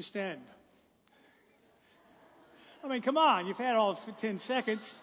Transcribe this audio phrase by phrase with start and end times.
[0.00, 0.40] You stand.
[2.82, 4.98] I mean, come on, you've had all 10 seconds.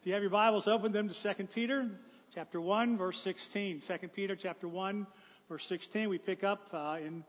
[0.00, 1.90] If you have your Bibles, open them to 2 Peter
[2.34, 3.82] chapter 1, verse 16.
[3.82, 5.06] 2 Peter chapter 1,
[5.50, 6.08] verse 16.
[6.08, 7.22] We pick up uh, in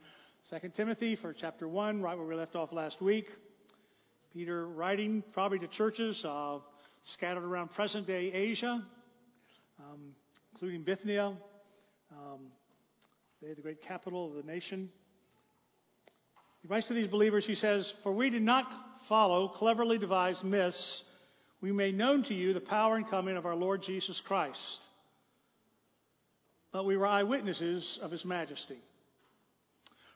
[0.49, 3.29] 2 Timothy for chapter 1, right where we left off last week.
[4.31, 6.59] Peter writing probably to churches uh,
[7.03, 8.81] scattered around present day Asia,
[9.77, 10.15] um,
[10.53, 11.33] including Bithynia,
[12.13, 12.39] um,
[13.41, 14.89] the great capital of the nation.
[16.61, 18.71] He writes to these believers, he says, For we did not
[19.05, 21.03] follow cleverly devised myths.
[21.59, 24.79] We made known to you the power and coming of our Lord Jesus Christ.
[26.71, 28.77] But we were eyewitnesses of his majesty.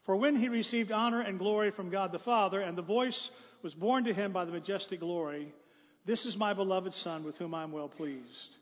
[0.03, 3.31] For when he received honor and glory from God the Father, and the voice
[3.63, 5.51] was borne to him by the majestic glory,
[6.05, 8.57] This is my beloved Son, with whom I am well pleased.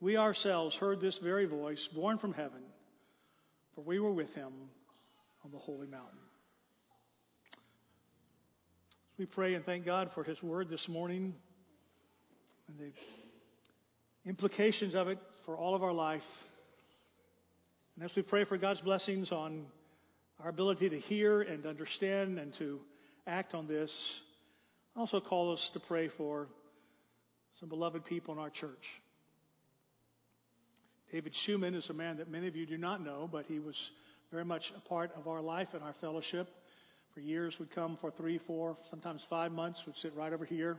[0.00, 2.62] We ourselves heard this very voice, born from heaven,
[3.74, 4.52] for we were with him
[5.44, 6.18] on the holy mountain.
[9.20, 11.34] We pray and thank God for His Word this morning
[12.68, 12.90] and the
[14.24, 16.26] implications of it for all of our life.
[17.96, 19.66] And as we pray for God's blessings on
[20.42, 22.80] our ability to hear and understand and to
[23.26, 24.22] act on this,
[24.96, 26.48] I also call us to pray for
[27.58, 29.02] some beloved people in our church.
[31.12, 33.90] David Schumann is a man that many of you do not know, but he was
[34.32, 36.48] very much a part of our life and our fellowship
[37.14, 40.78] for years, would come for three, four, sometimes five months, would sit right over here.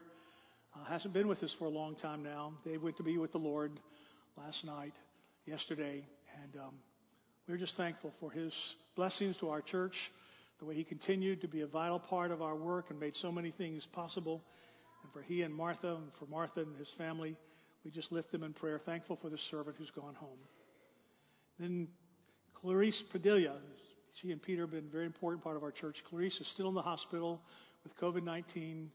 [0.74, 2.54] Uh, hasn't been with us for a long time now.
[2.64, 3.80] Dave went to be with the Lord
[4.38, 4.94] last night,
[5.46, 6.06] yesterday,
[6.42, 6.74] and um,
[7.48, 10.12] we're just thankful for his blessings to our church,
[10.60, 13.32] the way he continued to be a vital part of our work and made so
[13.32, 14.42] many things possible.
[15.04, 17.36] And for he and Martha, and for Martha and his family,
[17.84, 20.38] we just lift them in prayer, thankful for the servant who's gone home.
[21.60, 21.88] Then
[22.54, 23.58] Clarice Padilla,
[24.14, 26.04] she and Peter have been a very important part of our church.
[26.10, 27.42] Clarice is still in the hospital
[27.84, 28.88] with COVID-19,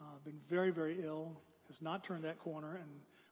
[0.00, 1.32] uh, been very, very ill,
[1.68, 2.90] has not turned that corner, and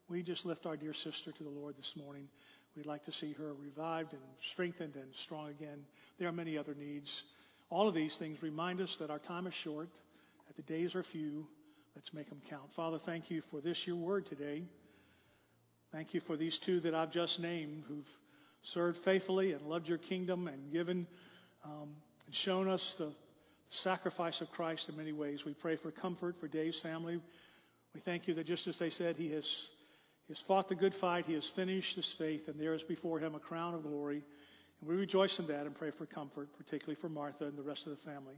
[0.09, 2.29] we just lift our dear sister to the Lord this morning.
[2.77, 5.85] We'd like to see her revived and strengthened and strong again.
[6.19, 7.23] There are many other needs.
[7.71, 9.89] All of these things remind us that our time is short,
[10.47, 11.47] that the days are few.
[11.95, 12.73] Let's make them count.
[12.75, 14.63] Father, thank you for this, your word today.
[15.93, 18.09] Thank you for these two that I've just named who've
[18.62, 21.06] served faithfully and loved your kingdom and given
[21.65, 21.88] um,
[22.26, 23.12] and shown us the
[23.71, 25.44] sacrifice of Christ in many ways.
[25.44, 27.21] We pray for comfort for Dave's family.
[27.94, 29.69] We thank you that just as they said, he has,
[30.26, 33.19] he has fought the good fight, he has finished his faith, and there is before
[33.19, 34.22] him a crown of glory.
[34.81, 37.87] And we rejoice in that and pray for comfort, particularly for Martha and the rest
[37.87, 38.34] of the family.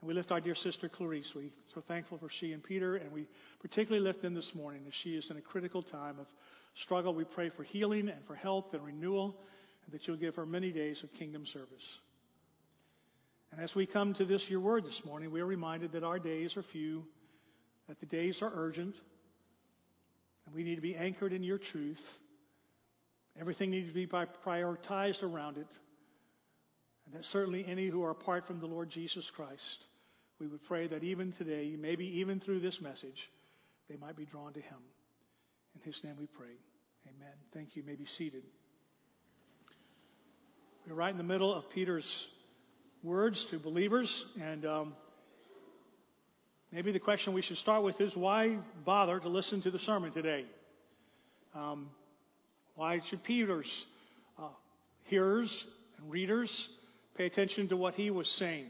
[0.00, 1.34] And we lift our dear sister Clarice.
[1.34, 3.26] We're so thankful for she and Peter, and we
[3.60, 6.26] particularly lift them this morning as she is in a critical time of
[6.74, 7.14] struggle.
[7.14, 9.36] We pray for healing and for health and renewal,
[9.84, 11.98] and that you'll give her many days of kingdom service.
[13.52, 16.18] And as we come to this, your word this morning, we are reminded that our
[16.18, 17.04] days are few,
[17.88, 18.96] that the days are urgent,
[20.44, 22.02] and we need to be anchored in your truth.
[23.40, 25.68] Everything needs to be prioritized around it.
[27.06, 29.84] And that certainly any who are apart from the Lord Jesus Christ,
[30.38, 33.30] we would pray that even today, maybe even through this message,
[33.88, 34.78] they might be drawn to him.
[35.74, 36.54] In his name we pray.
[37.06, 37.32] Amen.
[37.54, 37.82] Thank you.
[37.82, 38.42] you may be seated.
[40.86, 42.28] We're right in the middle of Peter's
[43.02, 44.94] words to believers, and um,
[46.72, 50.12] maybe the question we should start with is why bother to listen to the sermon
[50.12, 50.44] today?
[51.54, 51.88] Um,
[52.74, 53.86] why should Peter's
[54.38, 54.48] uh,
[55.04, 55.64] hearers
[55.98, 56.68] and readers
[57.16, 58.66] pay attention to what he was saying?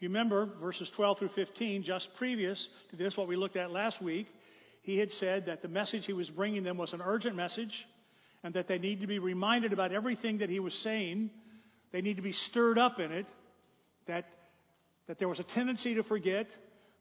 [0.00, 4.02] You remember verses 12 through 15, just previous to this, what we looked at last
[4.02, 4.26] week,
[4.82, 7.86] he had said that the message he was bringing them was an urgent message
[8.42, 11.30] and that they need to be reminded about everything that he was saying.
[11.90, 13.26] They need to be stirred up in it.
[14.06, 14.28] That,
[15.06, 16.50] that there was a tendency to forget.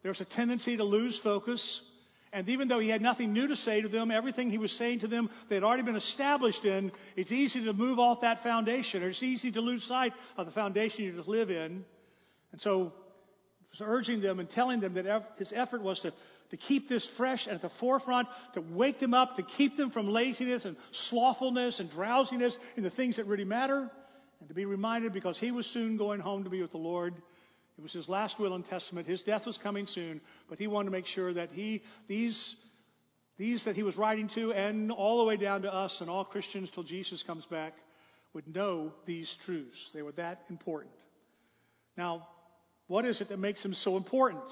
[0.02, 1.82] There was a tendency to lose focus.
[2.34, 5.00] And even though he had nothing new to say to them, everything he was saying
[5.02, 9.04] to them, they had already been established in, it's easy to move off that foundation,
[9.04, 11.86] or it's easy to lose sight of the foundation you just live in.
[12.52, 12.92] And so,
[13.60, 16.14] he was urging them and telling them that his effort was to,
[16.50, 19.92] to keep this fresh and at the forefront, to wake them up, to keep them
[19.92, 23.90] from laziness and slothfulness and drowsiness in the things that really matter,
[24.40, 27.14] and to be reminded because he was soon going home to be with the Lord
[27.78, 29.08] it was his last will and testament.
[29.08, 32.56] His death was coming soon, but he wanted to make sure that he, these,
[33.38, 36.24] these that he was writing to and all the way down to us and all
[36.24, 37.74] Christians till Jesus comes back
[38.34, 39.90] would know these truths.
[39.94, 40.94] They were that important.
[41.98, 42.28] Now,
[42.88, 44.44] what is it that makes them so important?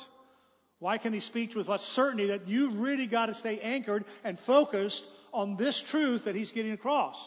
[0.79, 4.39] Why can he speak with such certainty that you've really got to stay anchored and
[4.39, 7.17] focused on this truth that he's getting across?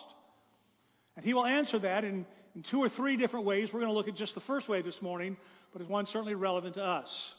[1.16, 3.72] And he will answer that in in two or three different ways.
[3.72, 5.36] We're going to look at just the first way this morning,
[5.74, 7.34] but it's one certainly relevant to us.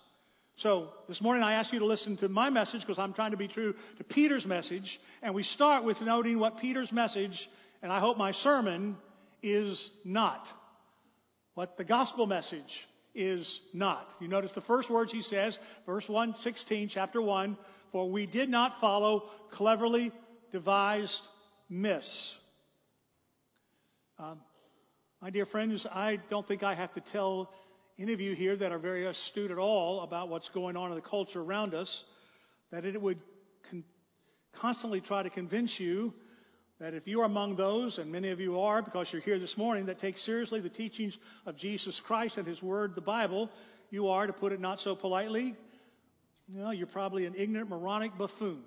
[0.57, 3.37] So this morning I ask you to listen to my message because I'm trying to
[3.37, 4.99] be true to Peter's message.
[5.23, 7.49] And we start with noting what Peter's message,
[7.81, 8.97] and I hope my sermon,
[9.41, 10.49] is not.
[11.53, 14.09] What the gospel message is not.
[14.19, 17.55] You notice the first words he says, verse 116, chapter 1,
[17.93, 20.11] for we did not follow cleverly
[20.51, 21.21] devised
[21.69, 22.35] myths.
[24.19, 24.41] Um,
[25.21, 27.49] my dear friends, I don't think I have to tell
[27.97, 30.95] any of you here that are very astute at all about what's going on in
[30.95, 32.03] the culture around us,
[32.71, 33.19] that it would
[33.69, 33.83] con-
[34.53, 36.13] constantly try to convince you
[36.79, 39.57] that if you are among those, and many of you are because you're here this
[39.57, 43.49] morning, that take seriously the teachings of Jesus Christ and His Word, the Bible,
[43.91, 45.55] you are, to put it not so politely,
[46.53, 48.61] you know, you're probably an ignorant, moronic buffoon.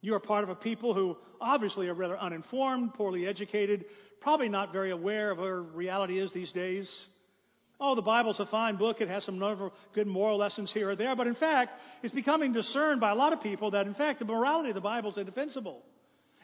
[0.00, 3.84] You are part of a people who obviously are rather uninformed, poorly educated,
[4.20, 7.06] probably not very aware of where reality is these days.
[7.78, 9.00] Oh, the Bible's a fine book.
[9.00, 9.38] It has some
[9.92, 11.14] good moral lessons here or there.
[11.14, 14.24] But in fact, it's becoming discerned by a lot of people that in fact the
[14.24, 15.82] morality of the Bible is indefensible.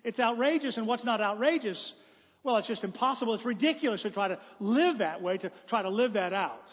[0.04, 1.94] It's outrageous and what's not outrageous?
[2.42, 3.34] Well, it's just impossible.
[3.34, 6.68] It's ridiculous to try to live that way, to try to live that out.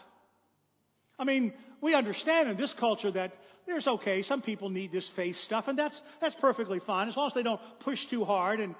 [1.17, 3.31] I mean, we understand in this culture that
[3.65, 7.27] there's okay, some people need this faith stuff and that's, that's perfectly fine as long
[7.27, 8.73] as they don't push too hard and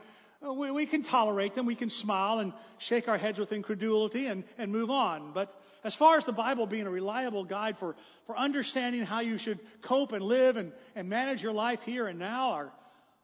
[0.45, 1.65] Uh, we, we can tolerate them.
[1.65, 5.33] We can smile and shake our heads with incredulity and, and move on.
[5.33, 5.53] But
[5.83, 7.95] as far as the Bible being a reliable guide for,
[8.25, 12.19] for understanding how you should cope and live and, and manage your life here and
[12.19, 12.71] now, or,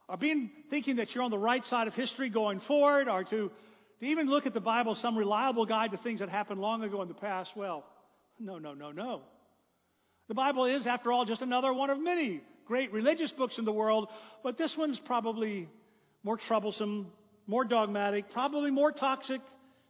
[0.09, 3.51] or being thinking that you're on the right side of history going forward, or to,
[3.99, 6.83] to even look at the Bible as some reliable guide to things that happened long
[6.83, 7.85] ago in the past, well,
[8.39, 9.21] no, no, no, no.
[10.27, 13.71] The Bible is, after all, just another one of many great religious books in the
[13.71, 14.09] world,
[14.43, 15.69] but this one's probably
[16.25, 17.05] more troublesome,
[17.45, 19.41] more dogmatic, probably more toxic.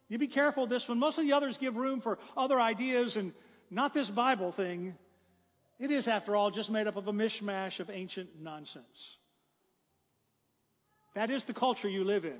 [0.10, 1.00] You be careful of this one.
[1.00, 3.32] Most of the others give room for other ideas and
[3.72, 4.96] not this Bible thing.
[5.80, 9.18] It is, after all, just made up of a mishmash of ancient nonsense.
[11.16, 12.40] That is the culture you live in.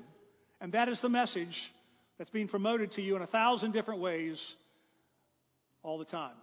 [0.60, 1.72] And that is the message
[2.18, 4.54] that's being promoted to you in a thousand different ways
[5.82, 6.36] all the time.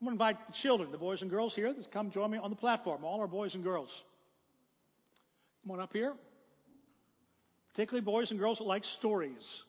[0.00, 2.38] I'm going to invite the children, the boys and girls here, to come join me
[2.38, 4.02] on the platform, all our boys and girls.
[5.66, 6.12] Come on up here.
[7.70, 9.64] Particularly boys and girls that like stories.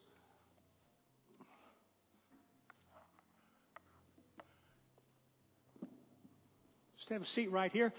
[6.98, 7.92] Just have a seat right here.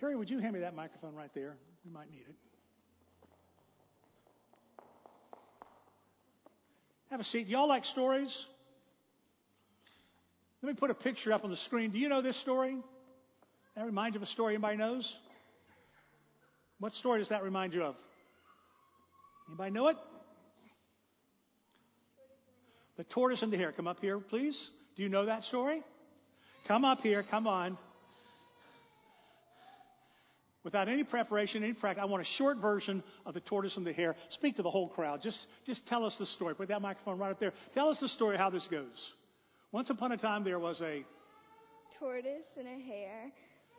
[0.00, 1.54] Terry, would you hand me that microphone right there?
[1.84, 2.34] We might need it.
[7.10, 7.46] Have a seat.
[7.46, 8.46] Y'all like stories?
[10.60, 11.90] Let me put a picture up on the screen.
[11.90, 12.78] Do you know this story?
[13.76, 15.16] That reminds you of a story anybody knows?
[16.80, 17.96] What story does that remind you of?
[19.48, 19.96] Anybody know it?
[22.96, 23.72] The tortoise and the hare.
[23.72, 24.70] Come up here, please.
[24.96, 25.82] Do you know that story?
[26.66, 27.22] Come up here.
[27.22, 27.76] Come on.
[30.62, 33.92] Without any preparation, any practice, I want a short version of the tortoise and the
[33.92, 34.16] hare.
[34.30, 35.20] Speak to the whole crowd.
[35.20, 36.54] Just, just tell us the story.
[36.54, 37.52] Put that microphone right up there.
[37.74, 39.12] Tell us the story how this goes.
[39.72, 41.04] Once upon a time, there was a
[41.98, 43.30] tortoise and a hare,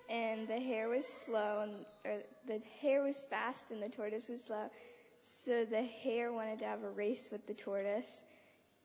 [0.10, 4.44] and the hare was slow, and or the hare was fast, and the tortoise was
[4.44, 4.70] slow.
[5.22, 8.22] So the hare wanted to have a race with the tortoise,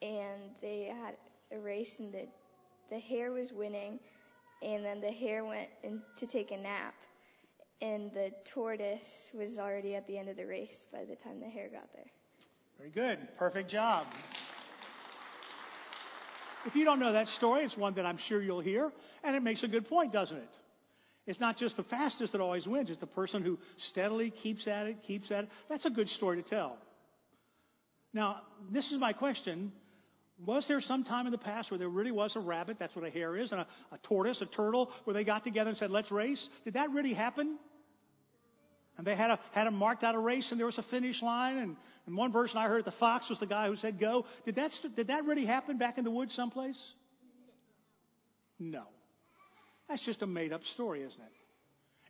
[0.00, 1.14] and they had
[1.52, 2.26] a race, and the
[2.90, 4.00] the hare was winning,
[4.62, 6.94] and then the hare went in to take a nap,
[7.80, 11.48] and the tortoise was already at the end of the race by the time the
[11.48, 12.10] hare got there.
[12.78, 14.06] Very good, perfect job.
[16.66, 18.92] If you don't know that story, it's one that I'm sure you'll hear,
[19.24, 20.58] and it makes a good point, doesn't it?
[21.30, 24.88] It's not just the fastest that always wins, it's the person who steadily keeps at
[24.88, 25.50] it, keeps at it.
[25.68, 26.76] That's a good story to tell.
[28.12, 29.70] Now, this is my question.
[30.44, 33.04] Was there some time in the past where there really was a rabbit, that's what
[33.04, 35.92] a hare is, and a, a tortoise, a turtle, where they got together and said,
[35.92, 36.48] let's race?
[36.64, 37.58] Did that really happen?
[38.98, 41.22] And they had a, had a marked out a race and there was a finish
[41.22, 41.58] line.
[41.58, 44.24] And, and one version I heard the fox was the guy who said go.
[44.44, 46.92] Did that, did that really happen back in the woods someplace?
[48.58, 48.82] No.
[49.90, 51.32] That's just a made up story, isn't it?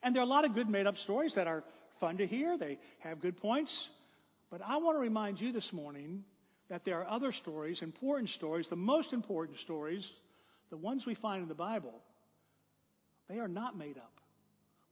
[0.02, 1.64] And there are a lot of good made up stories that are
[1.98, 2.58] fun to hear.
[2.58, 3.88] They have good points.
[4.50, 6.22] But I want to remind you this morning
[6.68, 10.10] that there are other stories, important stories, the most important stories,
[10.68, 11.94] the ones we find in the Bible.
[13.30, 14.12] They are not made up.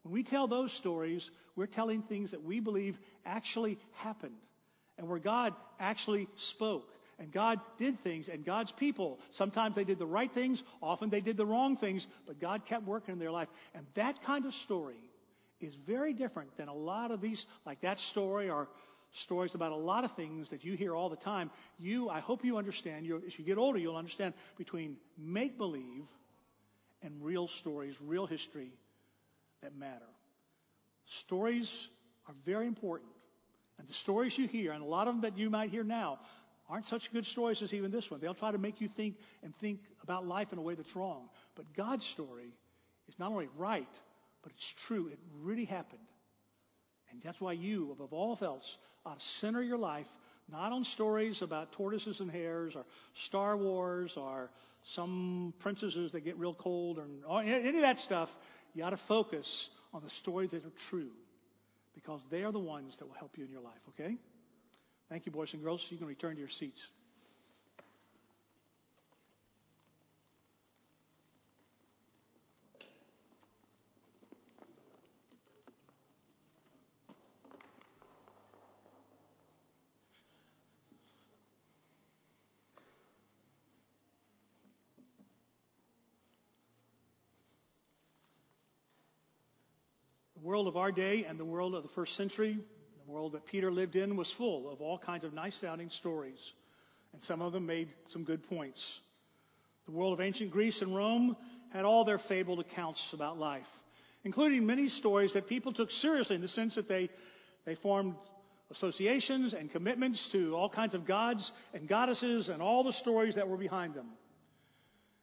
[0.03, 4.37] When we tell those stories, we're telling things that we believe actually happened
[4.97, 9.99] and where God actually spoke and God did things and God's people, sometimes they did
[9.99, 13.33] the right things, often they did the wrong things, but God kept working in their
[13.33, 13.49] life.
[13.75, 15.01] And that kind of story
[15.61, 18.69] is very different than a lot of these, like that story or
[19.13, 21.51] stories about a lot of things that you hear all the time.
[21.79, 26.05] You, I hope you understand, you, as you get older, you'll understand between make believe
[27.03, 28.71] and real stories, real history
[29.63, 30.07] that matter.
[31.07, 31.89] Stories
[32.27, 33.11] are very important.
[33.79, 36.19] And the stories you hear, and a lot of them that you might hear now,
[36.69, 38.21] aren't such good stories as even this one.
[38.21, 41.29] They'll try to make you think and think about life in a way that's wrong.
[41.55, 42.53] But God's story
[43.09, 43.89] is not only right,
[44.43, 45.09] but it's true.
[45.09, 46.01] It really happened.
[47.11, 50.09] And that's why you, above all else, ought to center your life
[50.51, 52.85] not on stories about tortoises and hares or
[53.15, 54.51] Star Wars or
[54.83, 58.35] some princesses that get real cold or any of that stuff.
[58.75, 61.11] You ought to focus on the stories that are true
[61.95, 64.17] because they are the ones that will help you in your life, okay?
[65.09, 65.87] Thank you, boys and girls.
[65.91, 66.87] You can return to your seats.
[90.35, 92.59] The world of our day and the world of the first century,
[93.09, 96.53] world that Peter lived in, was full of all kinds of nice sounding stories.
[97.13, 99.01] And some of them made some good points.
[99.87, 101.37] The world of ancient Greece and Rome
[101.71, 103.69] had all their fabled accounts about life,
[104.25, 107.09] including many stories that people took seriously in the sense that they,
[107.65, 108.15] they formed
[108.71, 113.49] associations and commitments to all kinds of gods and goddesses and all the stories that
[113.49, 114.09] were behind them.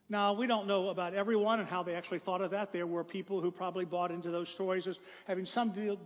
[0.07, 2.71] Now, we don't know about everyone and how they actually thought of that.
[2.71, 5.97] There were people who probably bought into those stories as having some, deal,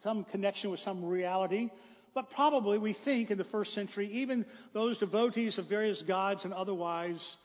[0.00, 1.70] some connection with some reality.
[2.14, 6.54] But probably we think in the first century, even those devotees of various gods and
[6.54, 7.36] otherwise,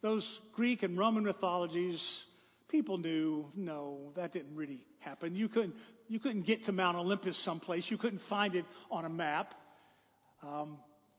[0.00, 2.24] those Greek and Roman mythologies,
[2.68, 5.34] people knew, no, that didn't really happen.
[5.34, 5.74] You couldn't,
[6.08, 7.90] you couldn't get to Mount Olympus someplace.
[7.90, 9.54] You couldn't find it on a map.
[10.42, 10.78] Um,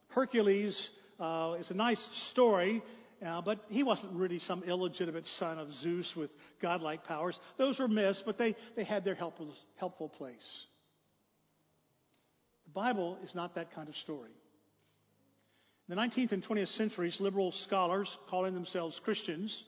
[0.09, 2.81] Hercules uh, is a nice story.
[3.25, 7.39] Uh, but he wasn't really some illegitimate son of Zeus with godlike powers.
[7.55, 10.65] Those were myths, but they, they had their helpful, helpful place.
[12.73, 14.31] Bible is not that kind of story.
[15.87, 19.63] In the 19th and 20th centuries, liberal scholars, calling themselves Christians,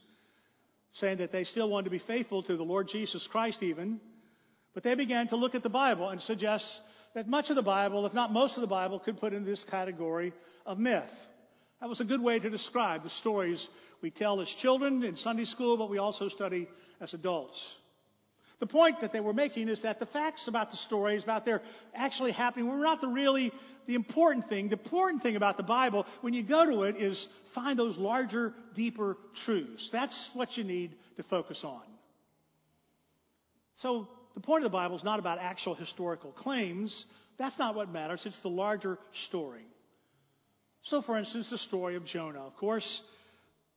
[0.94, 4.00] saying that they still wanted to be faithful to the Lord Jesus Christ even,
[4.74, 6.82] but they began to look at the Bible and suggest
[7.14, 9.64] that much of the Bible, if not most of the Bible, could put into this
[9.64, 10.34] category
[10.66, 11.28] of myth.
[11.82, 13.68] That was a good way to describe the stories
[14.02, 16.68] we tell as children in Sunday school, but we also study
[17.02, 17.76] as adults.
[18.60, 21.62] The point that they were making is that the facts about the stories, about their
[21.94, 23.52] actually happening, were not the really
[23.86, 24.70] the important thing.
[24.70, 28.54] The important thing about the Bible, when you go to it, is find those larger,
[28.74, 29.90] deeper truths.
[29.90, 31.82] That's what you need to focus on.
[33.76, 37.06] So the point of the Bible is not about actual historical claims.
[37.38, 38.26] That's not what matters.
[38.26, 39.66] It's the larger story.
[40.82, 42.46] So, for instance, the story of Jonah.
[42.46, 43.02] Of course,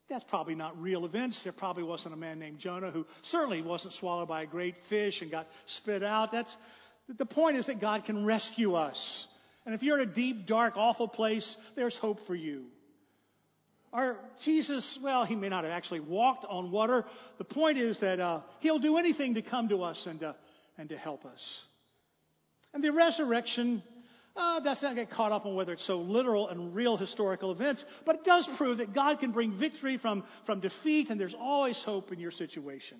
[0.08, 1.42] that's probably not real events.
[1.42, 5.20] There probably wasn't a man named Jonah who certainly wasn't swallowed by a great fish
[5.22, 6.32] and got spit out.
[6.32, 6.56] That's,
[7.08, 9.26] the point is that God can rescue us.
[9.66, 12.64] And if you're in a deep, dark, awful place, there's hope for you.
[13.92, 17.04] Our Jesus, well, he may not have actually walked on water.
[17.38, 20.34] The point is that uh, he'll do anything to come to us and to,
[20.76, 21.64] and to help us.
[22.74, 23.82] And the resurrection
[24.36, 27.84] uh, let's not get caught up on whether it's so literal and real historical events,
[28.04, 31.82] but it does prove that God can bring victory from, from defeat, and there's always
[31.82, 32.98] hope in your situation.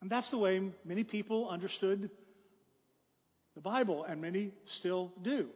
[0.00, 2.10] And that's the way many people understood
[3.54, 5.48] the Bible, and many still do.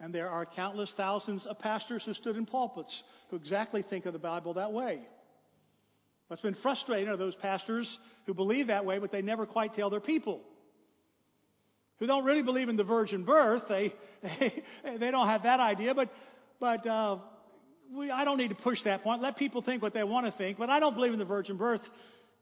[0.00, 4.14] And there are countless thousands of pastors who stood in pulpits who exactly think of
[4.14, 5.00] the Bible that way.
[6.28, 9.90] What's been frustrating are those pastors who believe that way, but they never quite tell
[9.90, 10.40] their people
[12.00, 13.68] who don't really believe in the virgin birth.
[13.68, 14.64] They, they,
[14.96, 16.08] they don't have that idea, but,
[16.58, 17.18] but, uh,
[17.94, 19.20] we, I don't need to push that point.
[19.20, 21.56] Let people think what they want to think, but I don't believe in the virgin
[21.56, 21.88] birth.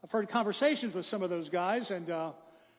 [0.04, 2.32] I've heard conversations with some of those guys and, uh,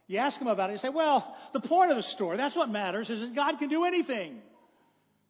[0.07, 2.67] you ask them about it, you say, well, the point of the story, that's what
[2.67, 4.41] matters, is that God can do anything.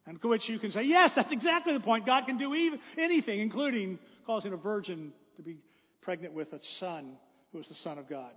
[0.07, 2.05] And to which you can say, yes, that's exactly the point.
[2.05, 5.57] God can do even, anything, including causing a virgin to be
[6.01, 7.17] pregnant with a son
[7.51, 8.31] who is the Son of God.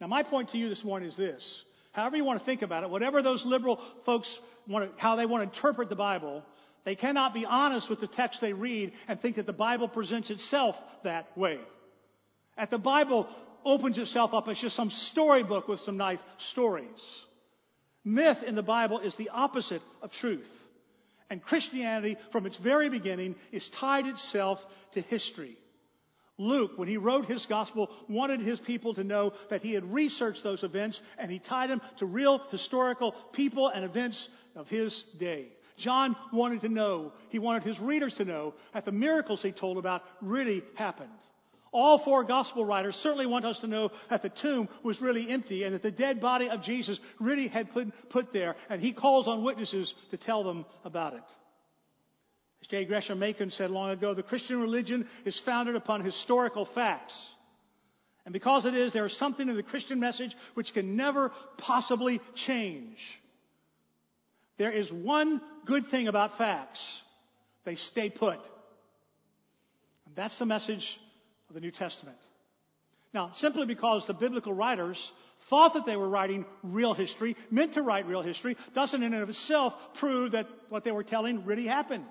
[0.00, 1.64] Now, my point to you this morning is this.
[1.92, 5.26] However you want to think about it, whatever those liberal folks want to, how they
[5.26, 6.42] want to interpret the Bible,
[6.84, 10.30] they cannot be honest with the text they read and think that the Bible presents
[10.30, 11.60] itself that way.
[12.56, 13.28] That the Bible
[13.64, 17.24] opens itself up as just some storybook with some nice stories.
[18.04, 20.50] Myth in the Bible is the opposite of truth.
[21.30, 25.56] And Christianity, from its very beginning, is tied itself to history.
[26.38, 30.42] Luke, when he wrote his gospel, wanted his people to know that he had researched
[30.42, 35.48] those events and he tied them to real historical people and events of his day.
[35.76, 39.78] John wanted to know, he wanted his readers to know that the miracles he told
[39.78, 41.10] about really happened.
[41.72, 45.64] All four gospel writers certainly want us to know that the tomb was really empty
[45.64, 49.26] and that the dead body of Jesus really had put, put there, and he calls
[49.26, 51.22] on witnesses to tell them about it.
[52.62, 52.84] As J.
[52.84, 57.20] Gresham Machen said long ago, the Christian religion is founded upon historical facts.
[58.24, 62.20] And because it is, there is something in the Christian message which can never possibly
[62.34, 63.20] change.
[64.58, 67.02] There is one good thing about facts.
[67.64, 68.38] They stay put.
[70.06, 71.00] And that's the message
[71.48, 72.18] of the New Testament.
[73.12, 75.10] Now, simply because the biblical writers
[75.48, 79.22] thought that they were writing real history, meant to write real history, doesn't in and
[79.24, 82.04] of itself prove that what they were telling really happened.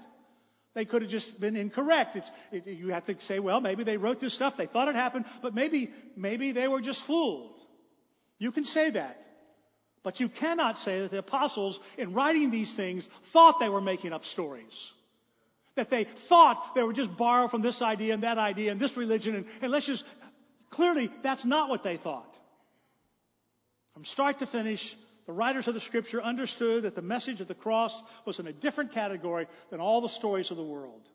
[0.73, 2.17] They could have just been incorrect.
[2.51, 5.25] It, you have to say, well, maybe they wrote this stuff, they thought it happened,
[5.41, 7.59] but maybe, maybe they were just fooled.
[8.39, 9.17] You can say that.
[10.03, 14.13] But you cannot say that the apostles, in writing these things, thought they were making
[14.13, 14.91] up stories.
[15.75, 18.97] That they thought they were just borrowed from this idea and that idea and this
[18.97, 20.03] religion and, and let's just,
[20.69, 22.33] clearly that's not what they thought.
[23.93, 24.95] From start to finish,
[25.31, 28.51] the writers of the scripture understood that the message of the cross was in a
[28.51, 31.07] different category than all the stories of the world.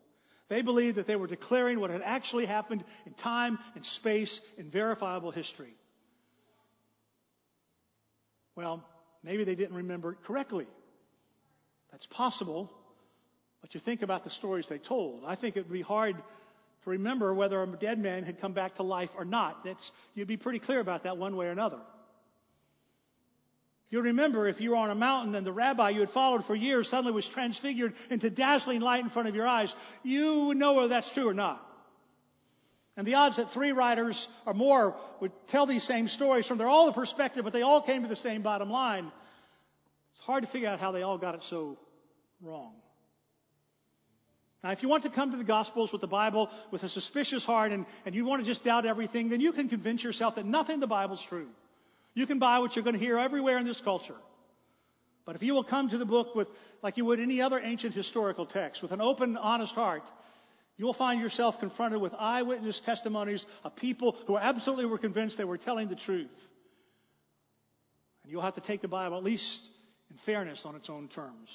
[0.49, 4.71] They believed that they were declaring what had actually happened in time and space in
[4.71, 5.75] verifiable history.
[8.55, 8.83] Well,
[9.21, 10.65] maybe they didn't remember it correctly.
[11.91, 12.71] That's possible.
[13.61, 15.25] But you think about the stories they told.
[15.27, 18.77] I think it would be hard to remember whether a dead man had come back
[18.77, 19.63] to life or not.
[19.63, 21.81] That's, you'd be pretty clear about that one way or another.
[23.89, 26.55] You remember if you were on a mountain and the rabbi you had followed for
[26.55, 30.73] years suddenly was transfigured into dazzling light in front of your eyes, you would know
[30.73, 31.63] whether that's true or not.
[32.97, 36.67] And the odds that three writers or more would tell these same stories from their
[36.67, 39.11] all the perspective, but they all came to the same bottom line.
[40.15, 41.77] It's hard to figure out how they all got it so
[42.41, 42.73] wrong.
[44.63, 47.45] Now, if you want to come to the Gospels with the Bible with a suspicious
[47.45, 50.45] heart and, and you want to just doubt everything, then you can convince yourself that
[50.45, 51.47] nothing in the Bible is true.
[52.17, 54.15] You can buy what you're going to hear everywhere in this culture.
[55.23, 56.47] But if you will come to the book with,
[56.81, 60.01] like you would any other ancient historical text, with an open, honest heart,
[60.77, 65.43] you will find yourself confronted with eyewitness testimonies of people who absolutely were convinced they
[65.43, 66.31] were telling the truth.
[68.23, 69.61] And you'll have to take the Bible, at least
[70.09, 71.49] in fairness, on its own terms.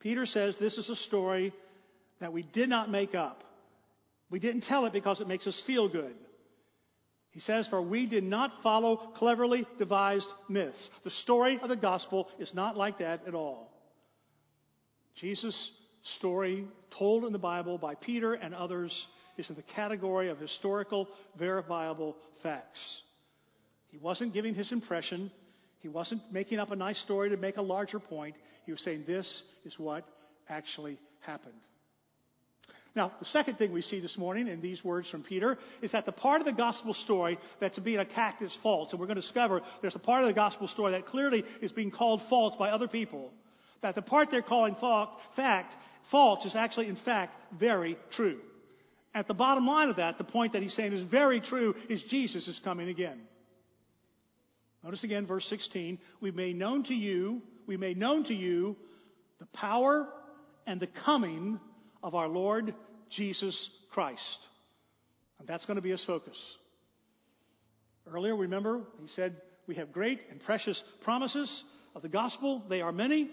[0.00, 1.54] Peter says this is a story
[2.20, 3.42] that we did not make up.
[4.28, 6.14] We didn't tell it because it makes us feel good.
[7.36, 10.88] He says, For we did not follow cleverly devised myths.
[11.04, 13.70] The story of the gospel is not like that at all.
[15.14, 15.70] Jesus'
[16.00, 21.10] story, told in the Bible by Peter and others, is in the category of historical,
[21.36, 23.02] verifiable facts.
[23.88, 25.30] He wasn't giving his impression.
[25.80, 28.34] He wasn't making up a nice story to make a larger point.
[28.64, 30.08] He was saying, This is what
[30.48, 31.52] actually happened.
[32.96, 36.06] Now, the second thing we see this morning in these words from Peter is that
[36.06, 38.90] the part of the gospel story that's being attacked is false.
[38.90, 41.72] And we're going to discover there's a part of the gospel story that clearly is
[41.72, 43.34] being called false by other people.
[43.82, 48.40] That the part they're calling fact, false is actually, in fact, very true.
[49.14, 52.02] At the bottom line of that, the point that he's saying is very true is
[52.02, 53.20] Jesus is coming again.
[54.82, 55.98] Notice again verse 16.
[56.20, 58.74] We made known to you, we made known to you
[59.38, 60.08] the power
[60.66, 61.60] and the coming
[62.02, 62.74] of our Lord
[63.10, 64.38] Jesus Christ.
[65.38, 66.56] And that's going to be his focus.
[68.10, 71.64] Earlier, remember, he said, we have great and precious promises
[71.94, 72.62] of the gospel.
[72.68, 73.28] They are many,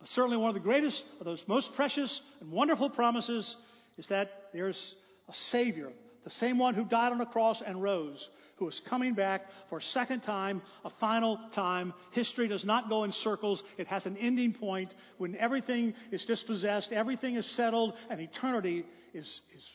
[0.00, 3.56] but certainly one of the greatest of those most precious and wonderful promises
[3.96, 4.96] is that there's
[5.28, 5.92] a Savior,
[6.24, 9.78] the same one who died on a cross and rose, who is coming back for
[9.78, 11.92] a second time, a final time.
[12.12, 13.62] History does not go in circles.
[13.76, 19.40] It has an ending point when everything is dispossessed, everything is settled, and eternity is,
[19.54, 19.68] is,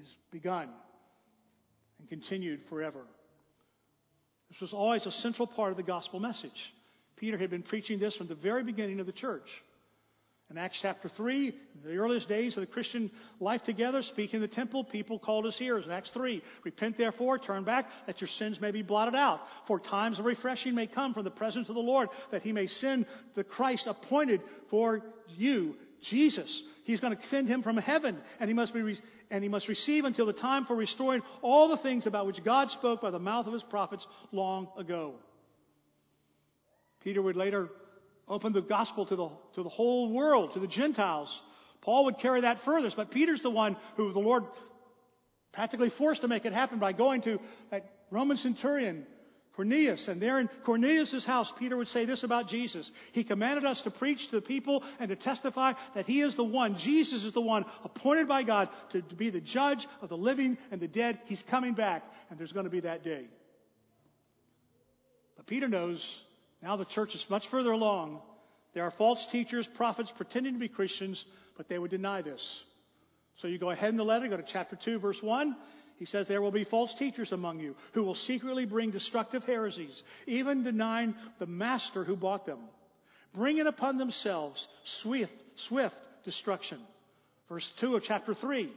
[0.00, 0.68] is begun
[1.98, 3.04] and continued forever.
[4.50, 6.72] This was always a central part of the gospel message.
[7.16, 9.62] Peter had been preaching this from the very beginning of the church.
[10.50, 14.48] In Acts chapter 3, the earliest days of the Christian life together, speaking in the
[14.48, 15.76] temple, people called us here.
[15.76, 19.46] In Acts 3, repent therefore, turn back, that your sins may be blotted out.
[19.66, 22.66] For times of refreshing may come from the presence of the Lord, that he may
[22.66, 25.02] send the Christ appointed for
[25.36, 26.62] you, Jesus.
[26.84, 29.68] He's going to send him from heaven, and he must be, re- and he must
[29.68, 33.18] receive until the time for restoring all the things about which God spoke by the
[33.18, 35.16] mouth of his prophets long ago.
[37.00, 37.68] Peter would later
[38.28, 41.42] open the gospel to the, to the whole world, to the Gentiles.
[41.80, 44.44] Paul would carry that furthest, but Peter's the one who the Lord
[45.52, 49.06] Practically forced to make it happen by going to that Roman centurion,
[49.54, 50.06] Cornelius.
[50.06, 52.92] And there in Cornelius' house, Peter would say this about Jesus.
[53.12, 56.44] He commanded us to preach to the people and to testify that he is the
[56.44, 60.16] one, Jesus is the one appointed by God to, to be the judge of the
[60.16, 61.18] living and the dead.
[61.24, 63.26] He's coming back, and there's going to be that day.
[65.36, 66.22] But Peter knows
[66.62, 68.20] now the church is much further along.
[68.74, 71.24] There are false teachers, prophets pretending to be Christians,
[71.56, 72.62] but they would deny this.
[73.36, 75.56] So you go ahead in the letter, go to chapter 2, verse 1.
[75.98, 80.02] He says, There will be false teachers among you who will secretly bring destructive heresies,
[80.26, 82.58] even denying the master who bought them,
[83.34, 86.78] bringing upon themselves swift, swift destruction.
[87.48, 88.70] Verse 2 of chapter 3.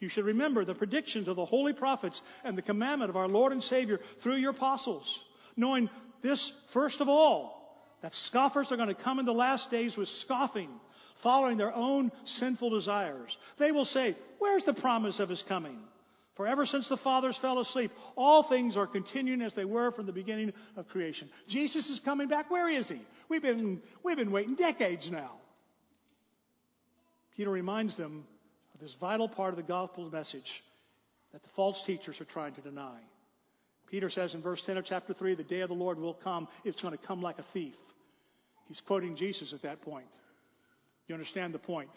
[0.00, 3.52] You should remember the predictions of the holy prophets and the commandment of our Lord
[3.52, 5.20] and Savior through your apostles,
[5.56, 5.90] knowing
[6.22, 7.58] this first of all,
[8.02, 10.70] that scoffers are going to come in the last days with scoffing,
[11.16, 13.36] following their own sinful desires.
[13.56, 15.78] They will say, Where's the promise of his coming?
[16.34, 20.06] For ever since the fathers fell asleep, all things are continuing as they were from
[20.06, 21.28] the beginning of creation.
[21.48, 22.48] Jesus is coming back.
[22.48, 23.00] Where is he?
[23.28, 25.32] We've been, we've been waiting decades now.
[27.36, 28.24] Peter reminds them
[28.74, 30.62] of this vital part of the gospel message
[31.32, 32.98] that the false teachers are trying to deny.
[33.90, 36.48] Peter says in verse 10 of chapter 3, the day of the Lord will come.
[36.64, 37.74] It's going to come like a thief.
[38.68, 40.06] He's quoting Jesus at that point.
[41.06, 41.88] You understand the point?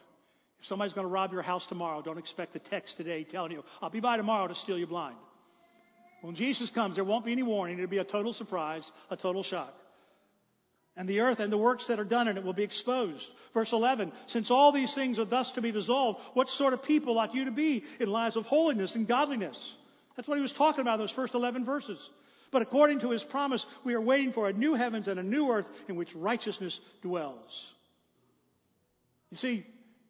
[0.59, 3.63] If somebody's going to rob your house tomorrow, don't expect a text today telling you,
[3.81, 5.17] I'll be by tomorrow to steal you blind.
[6.21, 7.77] When Jesus comes, there won't be any warning.
[7.77, 9.73] It'll be a total surprise, a total shock.
[10.95, 13.31] And the earth and the works that are done in it will be exposed.
[13.53, 17.17] Verse 11, since all these things are thus to be dissolved, what sort of people
[17.17, 19.75] ought you to be in lives of holiness and godliness?
[20.21, 21.97] That's what he was talking about in those first 11 verses.
[22.51, 25.49] But according to his promise, we are waiting for a new heavens and a new
[25.49, 27.73] earth in which righteousness dwells.
[29.31, 29.65] You see,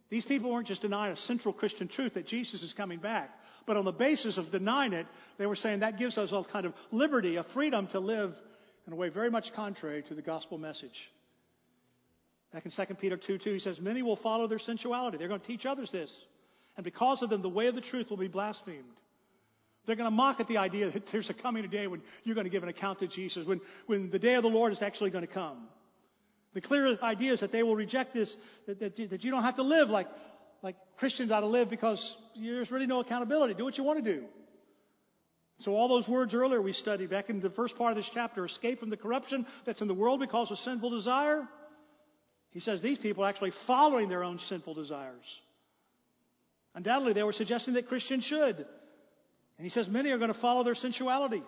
[0.10, 3.32] these people weren't just denying a central Christian truth that Jesus is coming back,
[3.66, 6.66] but on the basis of denying it, they were saying that gives us a kind
[6.66, 8.36] of liberty, a freedom to live
[8.88, 11.10] in a way very much contrary to the gospel message.
[12.52, 15.16] Back in 2 Peter 2 2, he says, Many will follow their sensuality.
[15.16, 16.12] They're going to teach others this.
[16.76, 18.84] And because of them, the way of the truth will be blasphemed.
[19.86, 22.46] They're going to mock at the idea that there's a coming day when you're going
[22.46, 25.10] to give an account to Jesus, when, when the day of the Lord is actually
[25.10, 25.68] going to come.
[26.54, 28.36] The clear idea is that they will reject this,
[28.68, 30.08] that, that, that you don't have to live like,
[30.62, 33.54] like Christians ought to live because there's really no accountability.
[33.54, 34.26] Do what you want to do.
[35.60, 38.44] So all those words earlier we studied back in the first part of this chapter,
[38.46, 41.48] escape from the corruption that's in the world because of sinful desire.
[42.50, 45.42] He says these people are actually following their own sinful desires.
[46.76, 48.66] Undoubtedly, they were suggesting that Christians should.
[49.62, 51.44] And he says many are going to follow their sensuality.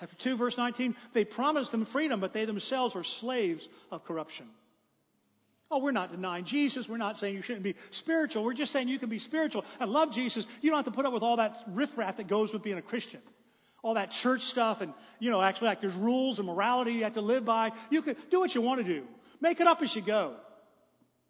[0.00, 4.46] Chapter 2, verse 19, they promised them freedom, but they themselves are slaves of corruption.
[5.70, 6.88] Oh, we're not denying Jesus.
[6.88, 8.42] We're not saying you shouldn't be spiritual.
[8.42, 10.44] We're just saying you can be spiritual and love Jesus.
[10.60, 12.82] You don't have to put up with all that riffraff that goes with being a
[12.82, 13.20] Christian.
[13.84, 17.14] All that church stuff and, you know, actually like there's rules and morality you have
[17.14, 17.70] to live by.
[17.90, 19.04] You can do what you want to do.
[19.40, 20.34] Make it up as you go.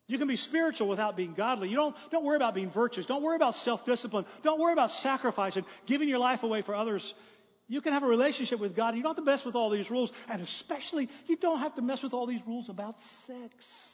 [0.06, 1.70] You can be spiritual without being godly.
[1.70, 3.06] You don't, don't worry about being virtuous.
[3.06, 4.26] Don't worry about self-discipline.
[4.42, 7.14] Don't worry about sacrifice and giving your life away for others
[7.68, 8.94] you can have a relationship with God.
[8.94, 10.12] You don't have to mess with all these rules.
[10.28, 13.92] And especially, you don't have to mess with all these rules about sex.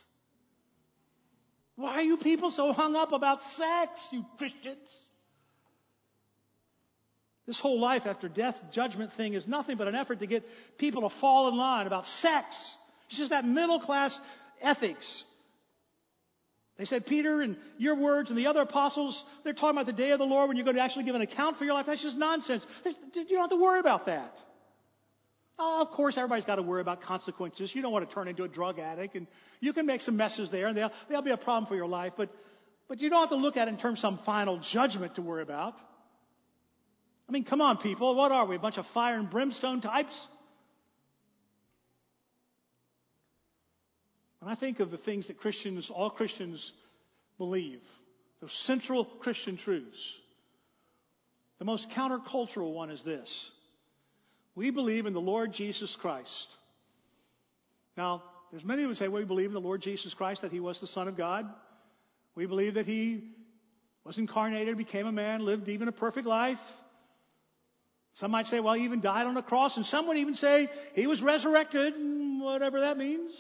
[1.77, 4.89] Why are you people so hung up about sex, you Christians?
[7.47, 10.45] This whole life after death judgment thing is nothing but an effort to get
[10.79, 12.77] people to fall in line about sex.
[13.09, 14.19] It's just that middle class
[14.61, 15.25] ethics
[16.81, 20.13] they said, Peter and your words and the other apostles, they're talking about the day
[20.13, 21.87] of the Lord when you're going to actually give an account for your life.
[21.87, 22.67] That's just nonsense.
[22.85, 24.35] You don't have to worry about that.
[25.59, 27.75] Oh, of course, everybody's got to worry about consequences.
[27.75, 29.27] You don't want to turn into a drug addict, and
[29.61, 32.15] you can make some messes there, and they'll, they'll be a problem for your life.
[32.17, 32.31] But,
[32.89, 35.23] but you don't have to look at it in terms of some final judgment to
[35.23, 35.75] worry about.
[37.29, 38.15] I mean, come on, people.
[38.15, 38.57] What are we?
[38.57, 40.27] A bunch of fire and brimstone types?
[44.41, 46.73] When I think of the things that Christians, all Christians
[47.39, 47.81] believe,
[48.41, 50.19] those central Christian truths,
[51.59, 53.51] the most countercultural one is this.
[54.55, 56.49] We believe in the Lord Jesus Christ.
[57.97, 60.61] Now, there's many who say Well, we believe in the Lord Jesus Christ, that He
[60.61, 61.47] was the Son of God.
[62.35, 63.25] We believe that He
[64.05, 66.61] was incarnated, became a man, lived even a perfect life.
[68.15, 70.69] Some might say, well, he even died on a cross, and some would even say
[70.95, 71.95] he was resurrected,
[72.41, 73.33] whatever that means.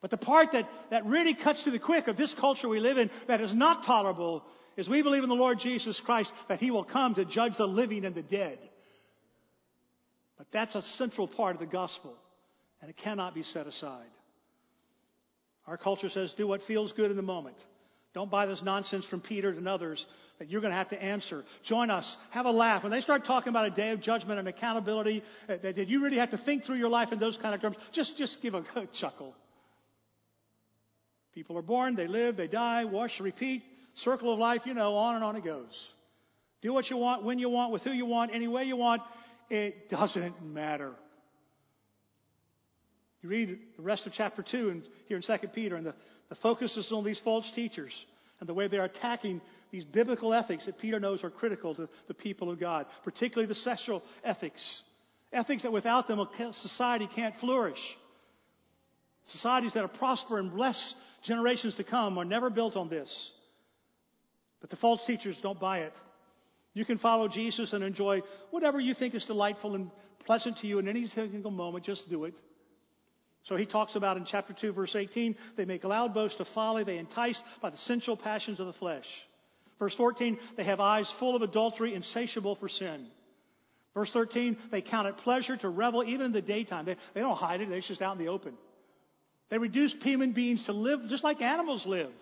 [0.00, 2.98] But the part that, that really cuts to the quick of this culture we live
[2.98, 4.44] in that is not tolerable
[4.76, 7.66] is we believe in the Lord Jesus Christ that He will come to judge the
[7.66, 8.58] living and the dead.
[10.36, 12.14] But that's a central part of the gospel,
[12.80, 14.06] and it cannot be set aside.
[15.66, 17.56] Our culture says do what feels good in the moment.
[18.14, 20.06] Don't buy this nonsense from Peter and others
[20.38, 21.44] that you're going to have to answer.
[21.62, 22.16] Join us.
[22.30, 22.84] Have a laugh.
[22.84, 26.02] When they start talking about a day of judgment and accountability, eh, that, that you
[26.02, 28.54] really have to think through your life in those kind of terms, just, just give
[28.54, 29.34] a, a chuckle.
[31.38, 33.62] People are born, they live, they die, wash, repeat,
[33.94, 35.88] circle of life, you know, on and on it goes.
[36.62, 39.02] Do what you want, when you want, with who you want, any way you want.
[39.48, 40.90] It doesn't matter.
[43.22, 45.94] You read the rest of chapter 2 and here in 2 Peter, and the,
[46.28, 48.04] the focus is on these false teachers
[48.40, 52.14] and the way they're attacking these biblical ethics that Peter knows are critical to the
[52.14, 54.82] people of God, particularly the sexual ethics.
[55.32, 57.96] Ethics that without them a society can't flourish.
[59.26, 63.30] Societies that are prosper and bless generations to come are never built on this.
[64.60, 65.94] But the false teachers don't buy it.
[66.74, 69.90] You can follow Jesus and enjoy whatever you think is delightful and
[70.26, 71.84] pleasant to you in any single moment.
[71.84, 72.34] Just do it.
[73.44, 76.84] So he talks about in chapter 2 verse 18, they make loud boast of folly.
[76.84, 79.26] They entice by the sensual passions of the flesh.
[79.78, 83.06] Verse 14, they have eyes full of adultery, insatiable for sin.
[83.94, 86.84] Verse 13, they count it pleasure to revel even in the daytime.
[86.84, 88.54] They, they don't hide it, it's just out in the open.
[89.48, 92.12] They reduce human beings to live just like animals live.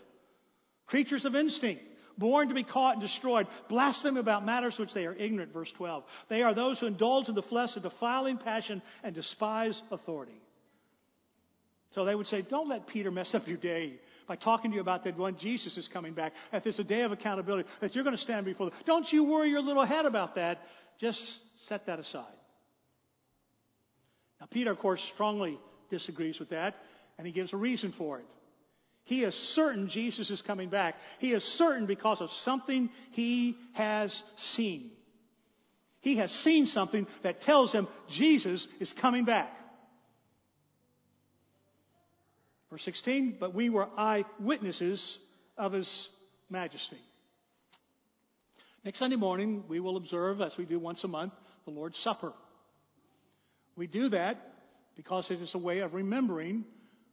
[0.87, 1.83] Creatures of instinct,
[2.17, 6.05] born to be caught and destroyed, blaspheme about matters which they are ignorant, verse 12.
[6.29, 10.41] They are those who indulge in the flesh, a defiling passion, and despise authority.
[11.91, 13.95] So they would say, don't let Peter mess up your day
[14.29, 17.03] by talking to you about that when Jesus is coming back, that there's a day
[17.03, 18.79] of accountability, that you're going to stand before them.
[18.85, 20.67] Don't you worry your little head about that.
[20.99, 22.25] Just set that aside.
[24.41, 25.59] Now, Peter, of course, strongly
[25.91, 26.77] disagrees with that,
[27.19, 28.27] and he gives a reason for it.
[29.05, 30.97] He is certain Jesus is coming back.
[31.19, 34.91] He is certain because of something he has seen.
[36.01, 39.53] He has seen something that tells him Jesus is coming back.
[42.71, 45.19] Verse 16, but we were eyewitnesses
[45.57, 46.09] of his
[46.51, 46.99] majesty.
[48.85, 51.33] Next Sunday morning, we will observe, as we do once a month,
[51.65, 52.33] the Lord's Supper.
[53.77, 54.53] We do that
[54.97, 56.65] because it is a way of remembering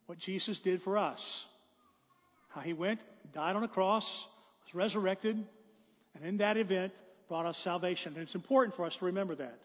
[0.06, 1.46] what Jesus did for us.
[2.50, 3.00] How he went,
[3.34, 4.26] died on a cross,
[4.66, 5.44] was resurrected,
[6.16, 6.94] and in that event
[7.28, 8.14] brought us salvation.
[8.14, 9.58] And it's important for us to remember that.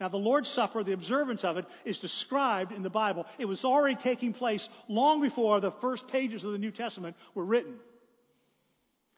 [0.00, 3.26] Now, the Lord's Supper, the observance of it, is described in the Bible.
[3.38, 7.44] It was already taking place long before the first pages of the New Testament were
[7.44, 7.74] written.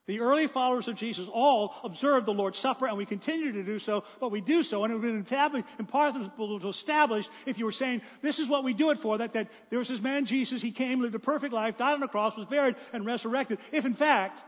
[0.07, 3.79] The early followers of Jesus all observed the Lord's Supper, and we continue to do
[3.79, 7.65] so, but we do so, and it would have been impossible to establish if you
[7.65, 10.27] were saying, this is what we do it for, that, that there was this man
[10.27, 13.59] Jesus, he came, lived a perfect life, died on the cross, was buried, and resurrected.
[13.71, 14.43] If in fact,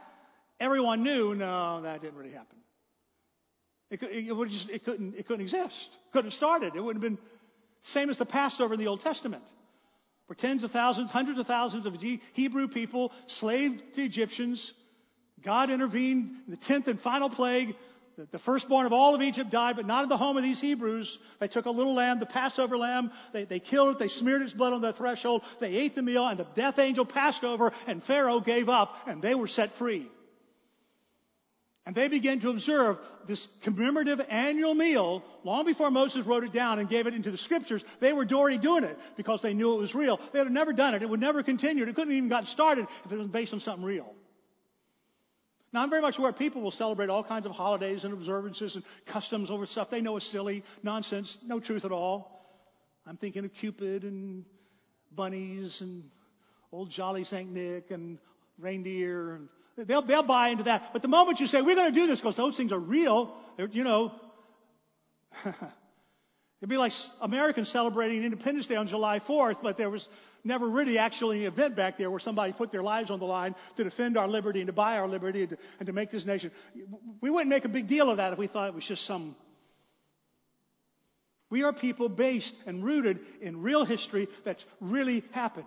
[0.58, 2.58] everyone knew, no, that didn't really happen.
[3.90, 5.90] It, it, just, it, couldn't, it couldn't exist.
[6.12, 6.74] Couldn't have started.
[6.74, 7.24] It wouldn't have been
[7.82, 9.44] same as the Passover in the Old Testament.
[10.26, 11.96] Where tens of thousands, hundreds of thousands of
[12.32, 14.72] Hebrew people slaved to Egyptians.
[15.44, 17.76] God intervened in the tenth and final plague.
[18.30, 21.18] The, firstborn of all of Egypt died, but not in the home of these Hebrews.
[21.40, 23.10] They took a little lamb, the Passover lamb.
[23.32, 23.98] They, they killed it.
[23.98, 25.42] They smeared its blood on the threshold.
[25.58, 29.20] They ate the meal, and the death angel passed over, and Pharaoh gave up, and
[29.20, 30.08] they were set free.
[31.86, 36.78] And they began to observe this commemorative annual meal long before Moses wrote it down
[36.78, 37.84] and gave it into the scriptures.
[38.00, 40.18] They were already doing it because they knew it was real.
[40.32, 41.02] They had never done it.
[41.02, 41.84] It would never continue.
[41.84, 44.14] It couldn't even gotten started if it was based on something real.
[45.74, 48.84] Now I'm very much aware people will celebrate all kinds of holidays and observances and
[49.06, 52.46] customs over stuff they know is silly, nonsense, no truth at all.
[53.04, 54.44] I'm thinking of Cupid and
[55.10, 56.04] bunnies and
[56.70, 58.18] old jolly Saint Nick and
[58.56, 60.92] reindeer and They'll, they'll buy into that.
[60.92, 63.34] But the moment you say, we're going to do this because those things are real,
[63.72, 64.12] you know,
[66.64, 70.08] it'd be like Americans celebrating Independence Day on July 4th, but there was
[70.44, 73.54] never really actually an event back there where somebody put their lives on the line
[73.76, 76.24] to defend our liberty and to buy our liberty and to, and to make this
[76.24, 76.50] nation.
[77.20, 79.36] We wouldn't make a big deal of that if we thought it was just some
[81.50, 85.66] we are people based and rooted in real history that's really happened.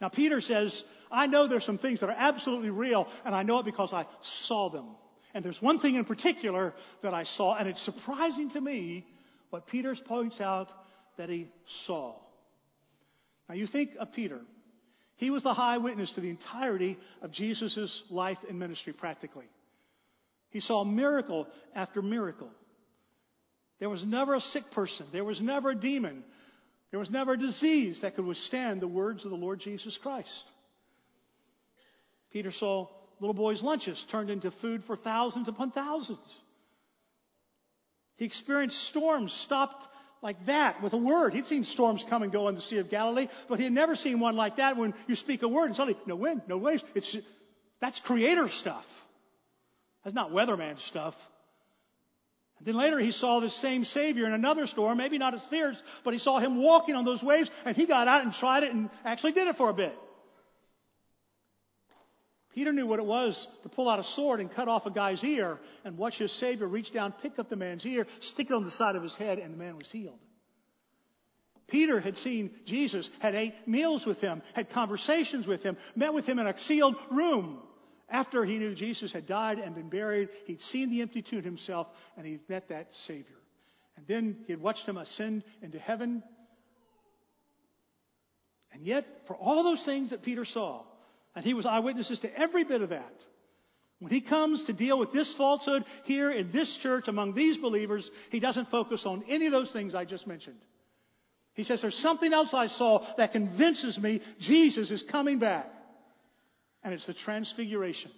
[0.00, 3.58] Now, Peter says, I know there's some things that are absolutely real, and I know
[3.58, 4.86] it because I saw them.
[5.34, 9.04] And there's one thing in particular that I saw, and it's surprising to me
[9.52, 10.72] what Peter points out
[11.18, 12.14] that he saw.
[13.50, 14.40] Now, you think of Peter.
[15.16, 19.44] He was the high witness to the entirety of Jesus' life and ministry, practically.
[20.48, 22.48] He saw miracle after miracle.
[23.78, 25.04] There was never a sick person.
[25.12, 26.24] There was never a demon.
[26.90, 30.46] There was never a disease that could withstand the words of the Lord Jesus Christ.
[32.32, 32.88] Peter saw
[33.20, 36.40] little boys' lunches turned into food for thousands upon thousands.
[38.22, 39.84] He experienced storms stopped
[40.22, 41.34] like that with a word.
[41.34, 43.96] He'd seen storms come and go in the Sea of Galilee, but he had never
[43.96, 46.84] seen one like that when you speak a word and suddenly no wind, no waves.
[46.94, 47.16] It's,
[47.80, 48.86] that's creator stuff.
[50.04, 51.16] That's not weatherman stuff.
[52.58, 55.82] And then later he saw this same Savior in another storm, maybe not as fierce,
[56.04, 58.72] but he saw him walking on those waves and he got out and tried it
[58.72, 59.98] and actually did it for a bit.
[62.54, 65.24] Peter knew what it was to pull out a sword and cut off a guy's
[65.24, 68.64] ear and watch his Savior reach down, pick up the man's ear, stick it on
[68.64, 70.18] the side of his head, and the man was healed.
[71.66, 76.26] Peter had seen Jesus, had ate meals with him, had conversations with him, met with
[76.26, 77.58] him in a sealed room.
[78.10, 81.86] After he knew Jesus had died and been buried, he'd seen the empty tomb himself,
[82.18, 83.38] and he'd met that Savior.
[83.96, 86.22] And then he had watched him ascend into heaven.
[88.74, 90.82] And yet, for all those things that Peter saw,
[91.34, 93.14] and he was eyewitnesses to every bit of that.
[94.00, 98.10] When he comes to deal with this falsehood here in this church among these believers,
[98.30, 100.58] he doesn't focus on any of those things I just mentioned.
[101.54, 105.70] He says, there's something else I saw that convinces me Jesus is coming back.
[106.82, 108.10] And it's the transfiguration.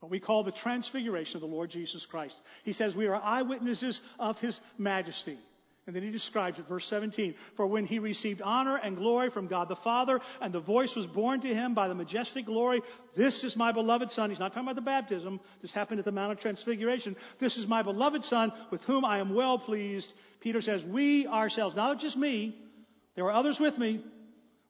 [0.00, 2.36] What we call the transfiguration of the Lord Jesus Christ.
[2.62, 5.38] He says we are eyewitnesses of His majesty.
[5.86, 7.34] And then he describes it, verse 17.
[7.54, 11.06] For when he received honor and glory from God the Father, and the voice was
[11.06, 12.82] borne to him by the majestic glory,
[13.14, 14.30] this is my beloved Son.
[14.30, 15.38] He's not talking about the baptism.
[15.62, 17.14] This happened at the Mount of Transfiguration.
[17.38, 20.12] This is my beloved Son, with whom I am well pleased.
[20.40, 22.58] Peter says, we ourselves, not just me,
[23.14, 24.04] there were others with me,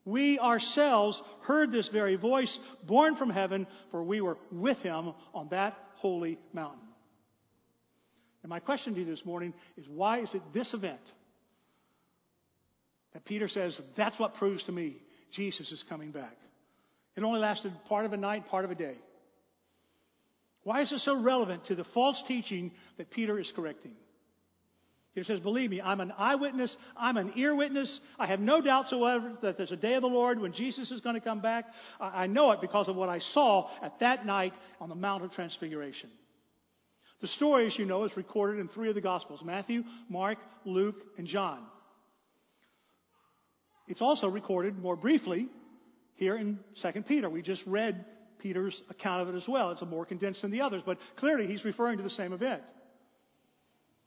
[0.04, 5.48] we ourselves heard this very voice borne from heaven, for we were with him on
[5.48, 6.85] that holy mountain.
[8.46, 11.00] And my question to you this morning is why is it this event
[13.12, 14.98] that Peter says, that's what proves to me
[15.32, 16.36] Jesus is coming back?
[17.16, 18.94] It only lasted part of a night, part of a day.
[20.62, 23.96] Why is it so relevant to the false teaching that Peter is correcting?
[25.12, 26.76] Peter says, believe me, I'm an eyewitness.
[26.96, 27.98] I'm an ear witness.
[28.16, 31.00] I have no doubt whatsoever that there's a day of the Lord when Jesus is
[31.00, 31.64] going to come back.
[31.98, 35.34] I know it because of what I saw at that night on the Mount of
[35.34, 36.10] Transfiguration.
[37.20, 41.02] The story, as you know, is recorded in three of the Gospels Matthew, Mark, Luke,
[41.16, 41.60] and John.
[43.88, 45.48] It's also recorded more briefly
[46.16, 47.30] here in 2 Peter.
[47.30, 48.04] We just read
[48.38, 49.70] Peter's account of it as well.
[49.70, 52.62] It's more condensed than the others, but clearly he's referring to the same event.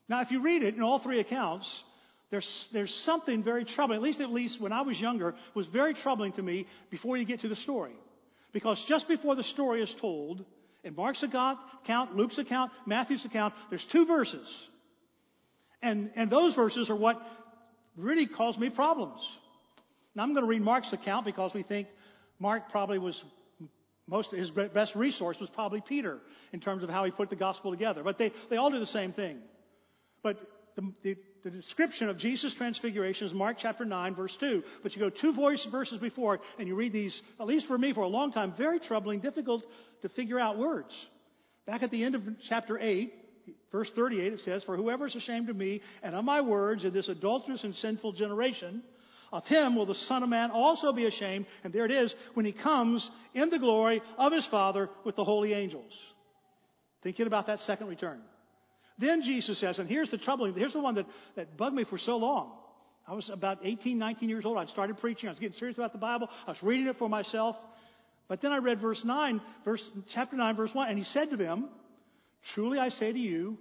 [0.07, 1.83] Now, if you read it in all three accounts,
[2.29, 5.93] there's, there's something very troubling, at least at least when I was younger, was very
[5.93, 7.95] troubling to me before you get to the story.
[8.51, 10.45] Because just before the story is told,
[10.83, 11.59] in Mark's account,
[12.15, 14.67] Luke's account, Matthew's account, there's two verses.
[15.81, 17.21] And, and those verses are what
[17.95, 19.27] really caused me problems.
[20.15, 21.87] Now I'm going to read Mark's account because we think
[22.39, 23.23] Mark probably was
[24.07, 26.17] most his best resource was probably Peter
[26.51, 28.01] in terms of how he put the gospel together.
[28.01, 29.37] But they, they all do the same thing.
[30.23, 30.39] But
[30.75, 34.63] the, the, the description of Jesus' transfiguration is Mark chapter 9, verse 2.
[34.83, 38.01] But you go two verses before and you read these, at least for me for
[38.01, 39.63] a long time, very troubling, difficult
[40.01, 40.93] to figure out words.
[41.65, 43.13] Back at the end of chapter 8,
[43.71, 46.93] verse 38, it says, For whoever is ashamed of me and of my words in
[46.93, 48.83] this adulterous and sinful generation,
[49.31, 52.45] of him will the Son of Man also be ashamed, and there it is, when
[52.45, 55.93] he comes in the glory of his Father with the holy angels.
[57.01, 58.21] Thinking about that second return.
[58.99, 61.97] Then Jesus says, and here's the troubling, here's the one that, that bugged me for
[61.97, 62.51] so long.
[63.07, 64.57] I was about 18, 19 years old.
[64.57, 65.29] I'd started preaching.
[65.29, 66.29] I was getting serious about the Bible.
[66.45, 67.57] I was reading it for myself.
[68.27, 71.37] But then I read verse 9, verse, chapter 9, verse 1, and he said to
[71.37, 71.69] them,
[72.43, 73.57] Truly I say to you,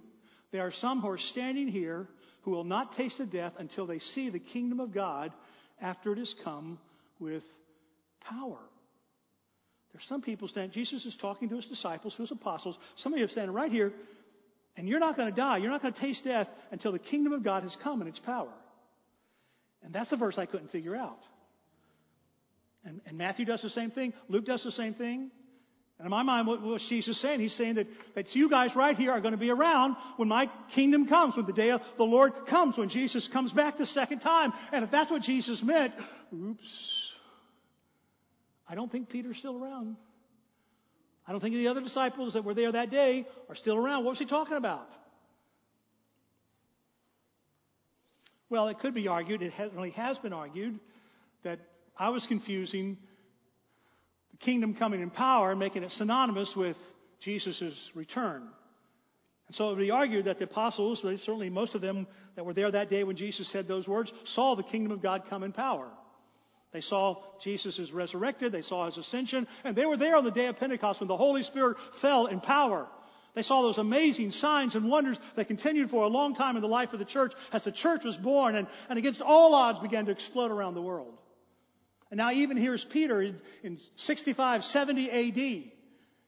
[0.51, 2.07] there are some who are standing here
[2.41, 5.31] who will not taste of death until they see the kingdom of God
[5.81, 6.77] after it has come
[7.19, 7.43] with
[8.21, 8.59] power.
[9.91, 12.77] There's some people standing, Jesus is talking to his disciples, to his apostles.
[12.95, 13.93] Some of you are standing right here,
[14.79, 15.57] and you're not going to die.
[15.57, 18.17] You're not going to taste death until the kingdom of God has come in its
[18.17, 18.47] power.
[19.83, 21.19] And that's the verse I couldn't figure out.
[22.85, 24.13] And, and Matthew does the same thing.
[24.29, 25.31] Luke does the same thing.
[25.97, 27.41] And in my mind, what was Jesus saying?
[27.41, 30.49] He's saying that, that you guys right here are going to be around when my
[30.69, 34.19] kingdom comes, when the day of the Lord comes, when Jesus comes back the second
[34.19, 34.53] time.
[34.71, 35.93] And if that's what Jesus meant,
[36.33, 37.11] oops,
[38.65, 39.97] I don't think Peter's still around.
[41.29, 44.03] I don't think the other disciples that were there that day are still around.
[44.03, 44.89] What was he talking about?
[48.49, 50.79] Well, it could be argued, it really has been argued,
[51.43, 51.59] that
[51.95, 52.97] I was confusing
[54.31, 56.79] the kingdom coming in power making it synonymous with
[57.19, 58.47] Jesus' return.
[59.45, 62.53] And so it would be argued that the apostles, certainly most of them that were
[62.53, 65.51] there that day when Jesus said those words, saw the kingdom of God come in
[65.51, 65.91] power.
[66.71, 70.31] They saw Jesus is resurrected, they saw his ascension, and they were there on the
[70.31, 72.87] day of Pentecost when the Holy Spirit fell in power.
[73.33, 76.67] They saw those amazing signs and wonders that continued for a long time in the
[76.67, 80.05] life of the church as the church was born and, and against all odds began
[80.05, 81.17] to explode around the world.
[82.11, 85.71] And now even here's Peter in, in 65, 70 AD.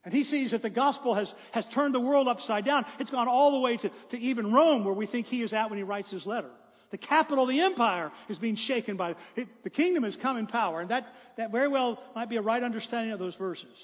[0.04, 2.86] And he sees that the gospel has, has turned the world upside down.
[3.00, 5.70] It's gone all the way to, to even Rome where we think he is at
[5.70, 6.50] when he writes his letter.
[6.92, 10.46] The capital of the empire is being shaken by, it, the kingdom has come in
[10.46, 10.82] power.
[10.82, 13.78] And that, that very well might be a right understanding of those verses.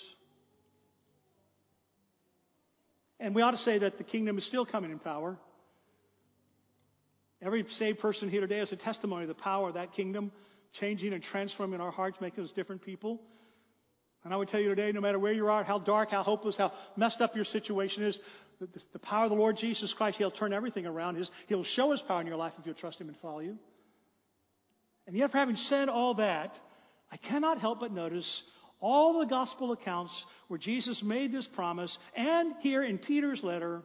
[3.19, 5.37] And we ought to say that the kingdom is still coming in power.
[7.41, 10.31] Every saved person here today is a testimony of the power of that kingdom
[10.73, 13.21] changing and transforming our hearts, making us different people.
[14.23, 16.57] And I would tell you today, no matter where you are, how dark, how hopeless,
[16.57, 18.19] how messed up your situation is,
[18.59, 21.15] the, the power of the Lord Jesus Christ, He'll turn everything around.
[21.15, 23.57] His, he'll show His power in your life if you'll trust Him and follow you.
[25.05, 26.55] And yet, for having said all that,
[27.11, 28.43] I cannot help but notice
[28.79, 33.81] all the gospel accounts where Jesus made this promise, and here in Peter's letter,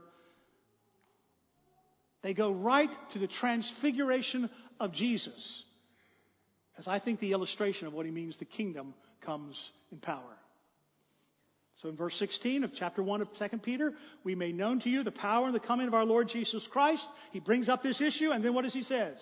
[2.22, 5.64] they go right to the transfiguration of Jesus.
[6.78, 10.41] As I think the illustration of what he means the kingdom comes in power.
[11.82, 15.02] So in verse 16 of chapter 1 of 2 Peter, we made known to you
[15.02, 17.08] the power and the coming of our Lord Jesus Christ.
[17.32, 19.18] He brings up this issue, and then what does he says?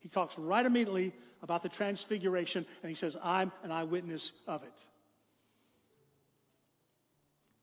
[0.00, 4.72] He talks right immediately about the transfiguration, and he says, I'm an eyewitness of it.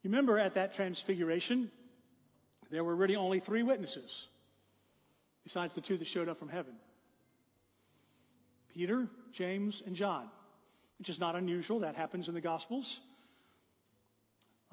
[0.01, 1.69] You remember at that transfiguration,
[2.71, 4.25] there were really only three witnesses,
[5.43, 6.73] besides the two that showed up from heaven
[8.73, 10.27] Peter, James, and John,
[10.97, 11.81] which is not unusual.
[11.81, 12.99] That happens in the Gospels.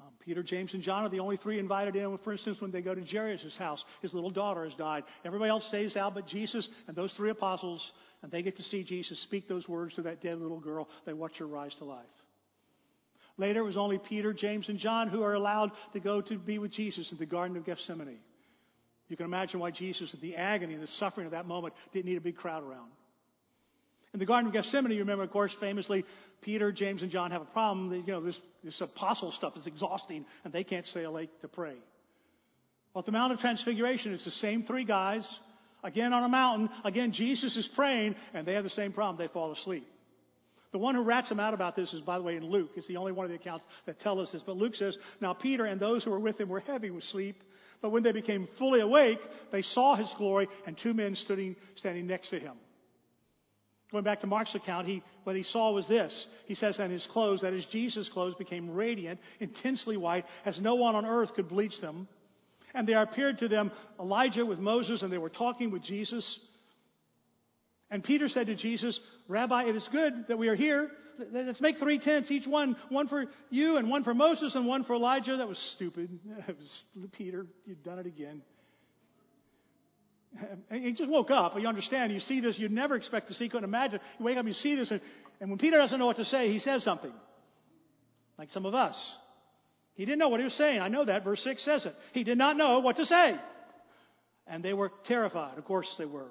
[0.03, 2.17] Um, Peter, James, and John are the only three invited in.
[2.17, 5.05] For instance, when they go to Jairus' house, his little daughter has died.
[5.23, 8.83] Everybody else stays out but Jesus and those three apostles, and they get to see
[8.83, 10.89] Jesus speak those words to that dead little girl.
[11.05, 12.03] They watch her rise to life.
[13.37, 16.59] Later, it was only Peter, James, and John who are allowed to go to be
[16.59, 18.19] with Jesus in the Garden of Gethsemane.
[19.07, 22.05] You can imagine why Jesus, in the agony and the suffering of that moment, didn't
[22.05, 22.91] need a big crowd around.
[24.13, 26.05] In the Garden of Gethsemane, you remember, of course, famously,
[26.41, 27.91] Peter, James, and John have a problem.
[27.93, 31.75] You know, this, this apostle stuff is exhausting, and they can't stay awake to pray.
[32.93, 35.27] Well, at the Mount of Transfiguration, it's the same three guys,
[35.83, 36.69] again on a mountain.
[36.83, 39.17] Again, Jesus is praying, and they have the same problem.
[39.17, 39.87] They fall asleep.
[40.73, 42.71] The one who rats him out about this is, by the way, in Luke.
[42.75, 44.41] It's the only one of the accounts that tell us this.
[44.41, 47.43] But Luke says, Now Peter and those who were with him were heavy with sleep.
[47.81, 49.19] But when they became fully awake,
[49.51, 52.53] they saw his glory and two men standing, standing next to him.
[53.93, 56.25] Going back to Mark's account, he, what he saw was this.
[56.47, 60.73] He says that his clothes, that is Jesus' clothes, became radiant, intensely white, as no
[60.73, 62.07] one on earth could bleach them.
[62.73, 66.39] And there appeared to them Elijah with Moses, and they were talking with Jesus.
[67.91, 70.89] And Peter said to Jesus, Rabbi, it is good that we are here.
[71.31, 74.85] Let's make three tents, each one, one for you and one for Moses and one
[74.85, 75.37] for Elijah.
[75.37, 76.19] That was stupid.
[76.47, 77.45] Was Peter.
[77.67, 78.41] You've done it again.
[80.71, 81.59] He just woke up.
[81.59, 82.11] You understand.
[82.11, 82.57] You see this.
[82.57, 83.49] You'd never expect to see.
[83.49, 83.99] Couldn't imagine.
[84.19, 85.01] You wake up, you see this, and,
[85.39, 87.13] and when Peter doesn't know what to say, he says something.
[88.37, 89.15] Like some of us.
[89.95, 90.81] He didn't know what he was saying.
[90.81, 91.23] I know that.
[91.23, 91.95] Verse 6 says it.
[92.13, 93.37] He did not know what to say.
[94.47, 95.57] And they were terrified.
[95.57, 96.29] Of course they were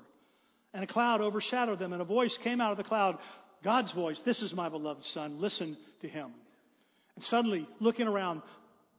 [0.74, 3.18] and a cloud overshadowed them, and a voice came out of the cloud
[3.62, 6.32] God's voice, This is my beloved Son, listen to him.
[7.14, 8.42] And suddenly, looking around,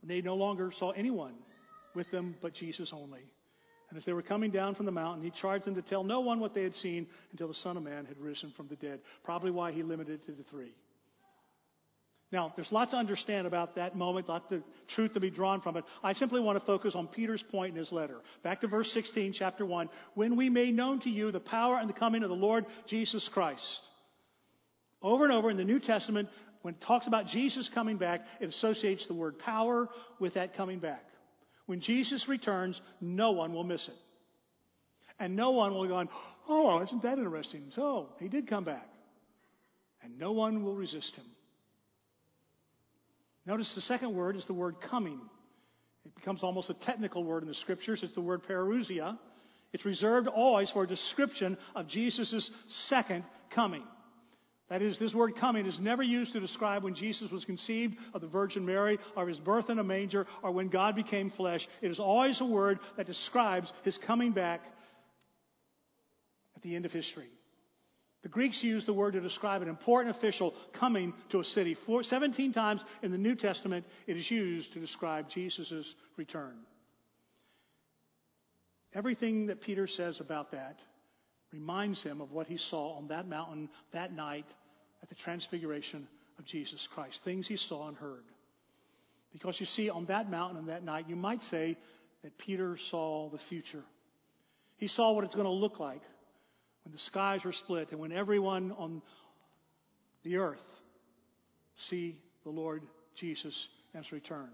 [0.03, 1.33] they no longer saw anyone
[1.93, 3.19] with them but Jesus only.
[3.93, 6.19] And as they were coming down from the mountain, he charged them to tell no
[6.19, 8.99] one what they had seen until the Son of Man had risen from the dead.
[9.23, 10.73] Probably why he limited it to the three.
[12.31, 15.77] Now, there's lots to understand about that moment, lot of truth to be drawn from
[15.77, 15.83] it.
[16.03, 18.19] I simply want to focus on Peter's point in his letter.
[18.41, 19.89] Back to verse 16, chapter 1.
[20.15, 23.29] When we made known to you the power and the coming of the Lord Jesus
[23.29, 23.81] Christ.
[25.03, 26.29] Over and over in the New Testament,
[26.63, 29.87] when it talks about Jesus coming back, it associates the word power
[30.17, 31.05] with that coming back.
[31.65, 33.97] When Jesus returns, no one will miss it.
[35.19, 36.09] And no one will go, on,
[36.49, 37.65] oh, isn't that interesting?
[37.69, 38.87] So, he did come back.
[40.03, 41.25] And no one will resist him.
[43.45, 45.19] Notice the second word is the word coming.
[46.05, 48.03] It becomes almost a technical word in the scriptures.
[48.03, 49.17] It's the word parousia.
[49.71, 53.83] It's reserved always for a description of Jesus' second coming.
[54.73, 58.21] That is, this word coming is never used to describe when Jesus was conceived of
[58.21, 61.67] the Virgin Mary or his birth in a manger or when God became flesh.
[61.83, 64.65] It is always a word that describes his coming back
[66.55, 67.29] at the end of history.
[68.23, 71.75] The Greeks used the word to describe an important official coming to a city.
[71.75, 76.55] Four, 17 times in the New Testament, it is used to describe Jesus' return.
[78.91, 80.79] Everything that Peter says about that
[81.51, 84.47] reminds him of what he saw on that mountain that night
[85.03, 86.07] at the transfiguration
[86.39, 87.23] of Jesus Christ.
[87.23, 88.23] Things he saw and heard.
[89.31, 91.77] Because you see, on that mountain and that night, you might say
[92.23, 93.83] that Peter saw the future.
[94.77, 96.01] He saw what it's going to look like
[96.85, 99.01] when the skies are split and when everyone on
[100.23, 100.63] the earth
[101.75, 102.83] see the Lord
[103.15, 104.49] Jesus and his return.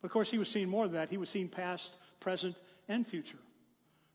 [0.00, 1.10] But of course, he was seeing more than that.
[1.10, 1.90] He was seeing past,
[2.20, 2.56] present,
[2.88, 3.38] and future.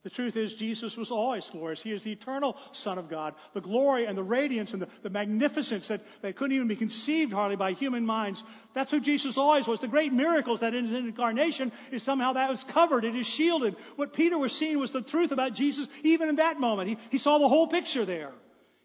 [0.04, 1.80] The truth is, Jesus was always glorious.
[1.80, 3.36] He is the eternal Son of God.
[3.54, 7.32] The glory and the radiance and the, the, magnificence that, that couldn't even be conceived
[7.32, 8.44] hardly by human minds.
[8.74, 9.80] That's who Jesus always was.
[9.80, 13.06] The great miracles that in his incarnation is somehow that was covered.
[13.06, 13.76] It is shielded.
[13.96, 16.90] What Peter was seeing was the truth about Jesus even in that moment.
[16.90, 18.32] He, he saw the whole picture there.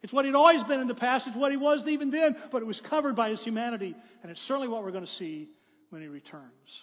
[0.02, 1.26] It's what he'd always been in the past.
[1.26, 3.96] It's what he was even then, but it was covered by his humanity.
[4.22, 5.48] And it's certainly what we're going to see
[5.88, 6.82] when he returns.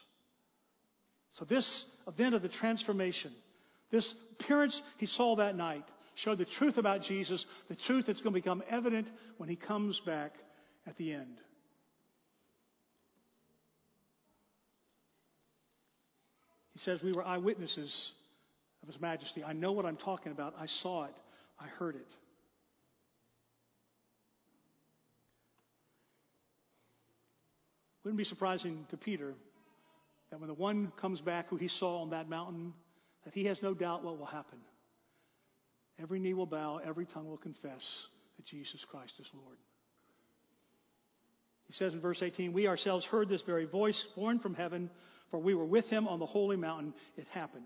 [1.33, 3.31] So this event of the transformation
[3.93, 8.33] this appearance he saw that night showed the truth about Jesus, the truth that's going
[8.33, 9.07] to become evident
[9.37, 10.35] when he comes back
[10.85, 11.37] at the end.
[16.73, 18.11] He says, We were eyewitnesses
[18.81, 19.43] of His majesty.
[19.43, 20.55] I know what I'm talking about.
[20.59, 21.15] I saw it.
[21.59, 22.07] I heard it.
[28.03, 29.33] Wouldn't be surprising to Peter
[30.29, 32.73] that when the one comes back who he saw on that mountain
[33.25, 34.59] that he has no doubt what will happen.
[36.01, 37.81] Every knee will bow, every tongue will confess
[38.37, 39.57] that Jesus Christ is Lord.
[41.67, 44.89] He says in verse 18, We ourselves heard this very voice borne from heaven,
[45.29, 46.93] for we were with him on the holy mountain.
[47.17, 47.65] It happened.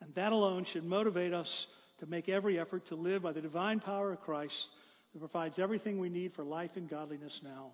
[0.00, 1.66] And that alone should motivate us
[2.00, 4.68] to make every effort to live by the divine power of Christ
[5.12, 7.70] that provides everything we need for life and godliness now.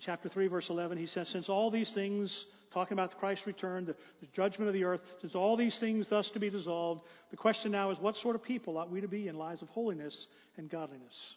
[0.00, 3.96] Chapter 3, verse 11, he says, Since all these things talking about Christ's return, the,
[4.20, 7.72] the judgment of the earth, since all these things thus to be dissolved, the question
[7.72, 10.68] now is what sort of people ought we to be in lives of holiness and
[10.68, 11.36] godliness?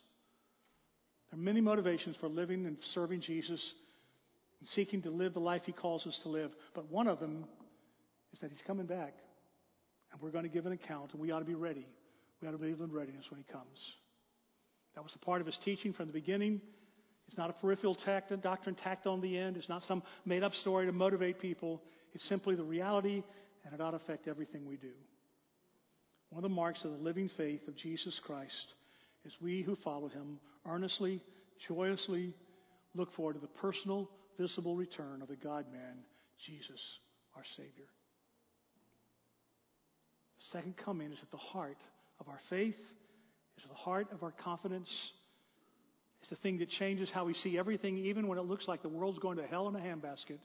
[1.31, 3.73] There are many motivations for living and serving Jesus
[4.59, 7.45] and seeking to live the life he calls us to live, but one of them
[8.33, 9.13] is that he's coming back.
[10.11, 11.85] And we're going to give an account, and we ought to be ready.
[12.41, 13.95] We ought to be in readiness when he comes.
[14.95, 16.61] That was a part of his teaching from the beginning.
[17.29, 19.55] It's not a peripheral tact, doctrine tacked on the end.
[19.55, 21.79] It's not some made up story to motivate people.
[22.15, 23.21] It's simply the reality,
[23.63, 24.89] and it ought to affect everything we do.
[26.31, 28.73] One of the marks of the living faith of Jesus Christ
[29.25, 31.21] is we who follow him earnestly,
[31.59, 32.33] joyously
[32.95, 34.09] look forward to the personal,
[34.39, 35.99] visible return of the God man,
[36.43, 36.81] Jesus,
[37.35, 37.85] our Savior.
[40.39, 41.77] The second coming is at the heart
[42.19, 42.79] of our faith,
[43.55, 45.11] is at the heart of our confidence
[46.21, 48.89] it's the thing that changes how we see everything, even when it looks like the
[48.89, 50.39] world's going to hell in a handbasket.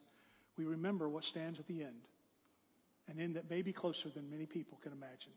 [0.56, 2.06] We remember what stands at the end,
[3.08, 5.32] an end that may be closer than many people can imagine.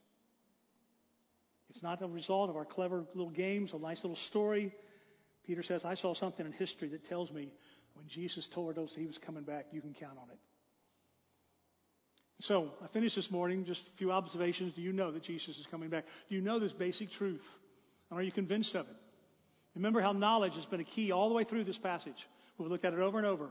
[1.70, 4.74] It's not the result of our clever little games, a nice little story.
[5.46, 7.52] Peter says, I saw something in history that tells me
[7.96, 10.38] when Jesus told us he was coming back, you can count on it.
[12.40, 14.76] So, I finished this morning, just a few observations.
[14.76, 16.06] Do you know that Jesus is coming back?
[16.30, 17.44] Do you know this basic truth?
[18.12, 18.96] And are you convinced of it?
[19.78, 22.28] Remember how knowledge has been a key all the way through this passage.
[22.58, 23.50] We've looked at it over and over.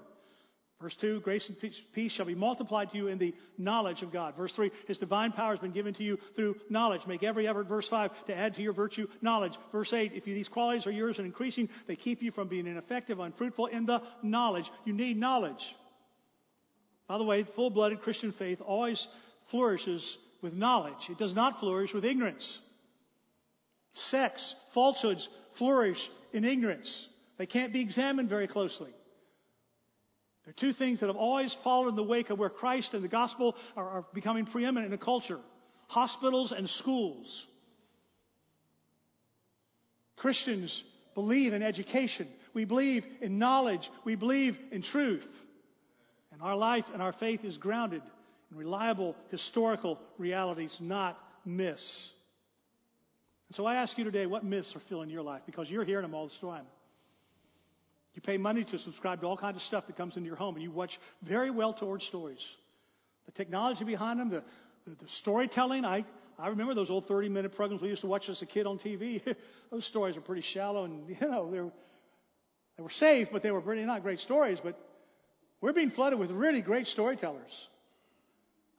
[0.81, 1.57] Verse 2, grace and
[1.95, 4.37] peace shall be multiplied to you in the knowledge of God.
[4.37, 7.07] Verse 3, His divine power has been given to you through knowledge.
[7.07, 9.57] Make every effort, verse 5, to add to your virtue knowledge.
[9.73, 13.21] Verse 8, if these qualities are yours and increasing, they keep you from being ineffective,
[13.21, 14.71] unfruitful in the knowledge.
[14.85, 15.75] You need knowledge.
[17.07, 19.09] By the way, full-blooded Christian faith always
[19.47, 21.09] flourishes with knowledge.
[21.09, 22.59] It does not flourish with ignorance.
[23.95, 27.07] Sects, falsehoods flourish in ignorance.
[27.39, 28.91] They can't be examined very closely.
[30.45, 33.03] There are two things that have always followed in the wake of where Christ and
[33.03, 35.41] the gospel are, are becoming preeminent in a culture.
[35.89, 37.47] Hospitals and schools.
[40.17, 42.29] Christians believe in education.
[42.55, 43.91] We believe in knowledge.
[44.05, 45.29] We believe in truth.
[46.33, 48.03] And our life and our faith is grounded
[48.51, 52.11] in reliable historical realities, not myths.
[53.49, 55.43] And so I ask you today, what myths are filling your life?
[55.47, 56.65] Because you're hearing them all the time.
[58.15, 60.55] You pay money to subscribe to all kinds of stuff that comes into your home,
[60.55, 62.45] and you watch very well told stories.
[63.27, 64.43] The technology behind them, the,
[64.87, 65.85] the, the storytelling.
[65.85, 66.05] I,
[66.39, 68.79] I remember those old 30 minute programs we used to watch as a kid on
[68.79, 69.23] TV.
[69.71, 71.73] those stories are pretty shallow, and you know, they were,
[72.79, 74.59] they were safe, but they were pretty not great stories.
[74.63, 74.79] But
[75.61, 77.69] we're being flooded with really great storytellers.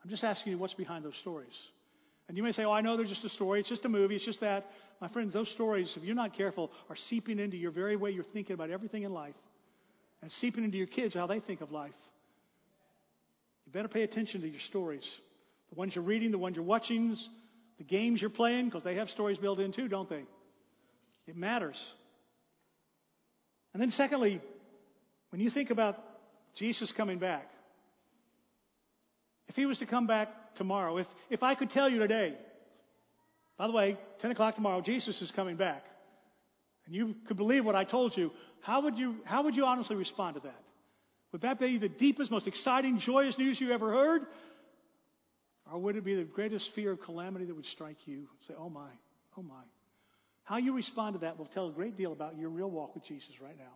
[0.03, 1.55] I'm just asking you what's behind those stories.
[2.27, 3.61] And you may say, oh, I know they're just a story.
[3.61, 4.15] It's just a movie.
[4.15, 4.69] It's just that.
[4.99, 8.23] My friends, those stories, if you're not careful, are seeping into your very way you're
[8.23, 9.35] thinking about everything in life
[10.21, 11.95] and seeping into your kids how they think of life.
[13.65, 15.19] You better pay attention to your stories.
[15.69, 17.17] The ones you're reading, the ones you're watching,
[17.77, 20.23] the games you're playing, because they have stories built in too, don't they?
[21.27, 21.93] It matters.
[23.73, 24.41] And then secondly,
[25.29, 26.03] when you think about
[26.57, 27.51] Jesus coming back.
[29.47, 32.35] If he was to come back tomorrow, if, if I could tell you today,
[33.57, 35.85] by the way, 10 o'clock tomorrow, Jesus is coming back,
[36.85, 38.31] and you could believe what I told you,
[38.61, 40.61] how would you, how would you honestly respond to that?
[41.31, 44.25] Would that be the deepest, most exciting, joyous news you ever heard?
[45.71, 48.27] Or would it be the greatest fear of calamity that would strike you?
[48.47, 48.89] Say, oh my,
[49.37, 49.63] oh my.
[50.43, 53.03] How you respond to that will tell a great deal about your real walk with
[53.03, 53.73] Jesus right now.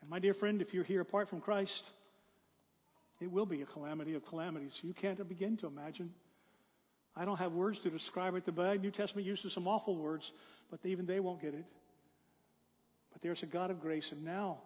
[0.00, 1.82] And my dear friend, if you're here apart from Christ,
[3.20, 4.78] it will be a calamity of calamities.
[4.82, 6.12] You can't begin to imagine.
[7.16, 8.44] I don't have words to describe it.
[8.44, 10.30] The New Testament uses some awful words,
[10.70, 11.64] but even they won't get it.
[13.12, 14.58] But there's a God of grace, and now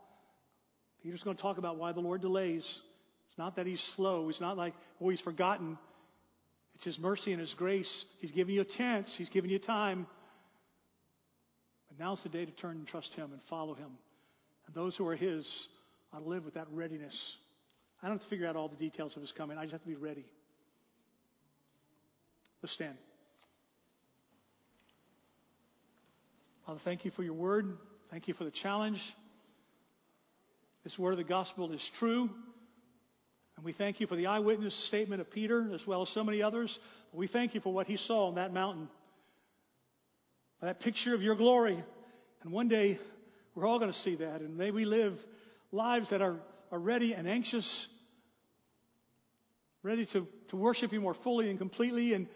[1.02, 2.80] Peter's going to talk about why the Lord delays.
[3.28, 4.28] It's not that he's slow.
[4.28, 5.78] It's not like, oh, he's forgotten.
[6.74, 8.04] It's his mercy and his grace.
[8.18, 9.14] He's giving you a chance.
[9.14, 10.06] He's giving you time.
[11.88, 13.90] But now's the day to turn and trust him and follow him.
[14.66, 15.68] And those who are his
[16.12, 17.36] ought to live with that readiness.
[18.02, 19.58] I don't have to figure out all the details of his coming.
[19.58, 20.24] I just have to be ready.
[22.62, 22.96] Let's stand.
[26.66, 27.76] Father, thank you for your word.
[28.10, 29.14] Thank you for the challenge.
[30.84, 32.30] This word of the gospel is true.
[33.56, 36.42] And we thank you for the eyewitness statement of Peter as well as so many
[36.42, 36.78] others.
[37.12, 38.88] We thank you for what he saw on that mountain.
[40.60, 41.82] That picture of your glory.
[42.42, 42.98] And one day
[43.54, 44.40] we're all going to see that.
[44.40, 45.18] And may we live
[45.72, 46.36] lives that are,
[46.70, 47.86] are ready and anxious,
[49.82, 52.26] ready to, to worship you more fully and completely, and,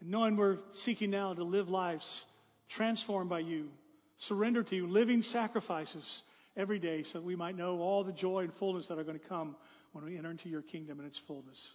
[0.00, 2.24] and knowing we're seeking now to live lives
[2.68, 3.68] transformed by you,
[4.18, 6.22] surrender to you, living sacrifices
[6.56, 9.18] every day so that we might know all the joy and fullness that are going
[9.18, 9.56] to come
[9.92, 11.68] when we enter into your kingdom in its fullness.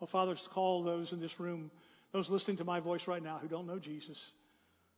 [0.00, 1.70] Oh, Father, call those in this room,
[2.12, 4.32] those listening to my voice right now who don't know Jesus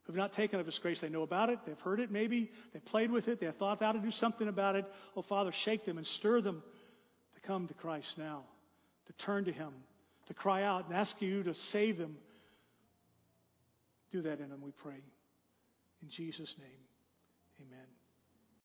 [0.03, 0.99] who've not taken of His grace.
[0.99, 1.59] They know about it.
[1.65, 2.51] They've heard it maybe.
[2.73, 3.39] They've played with it.
[3.39, 4.85] They've thought how to do something about it.
[5.15, 6.63] Oh, Father, shake them and stir them
[7.35, 8.43] to come to Christ now,
[9.07, 9.73] to turn to Him,
[10.27, 12.17] to cry out and ask you to save them.
[14.11, 15.01] Do that in them, we pray.
[16.01, 17.87] In Jesus' name, amen.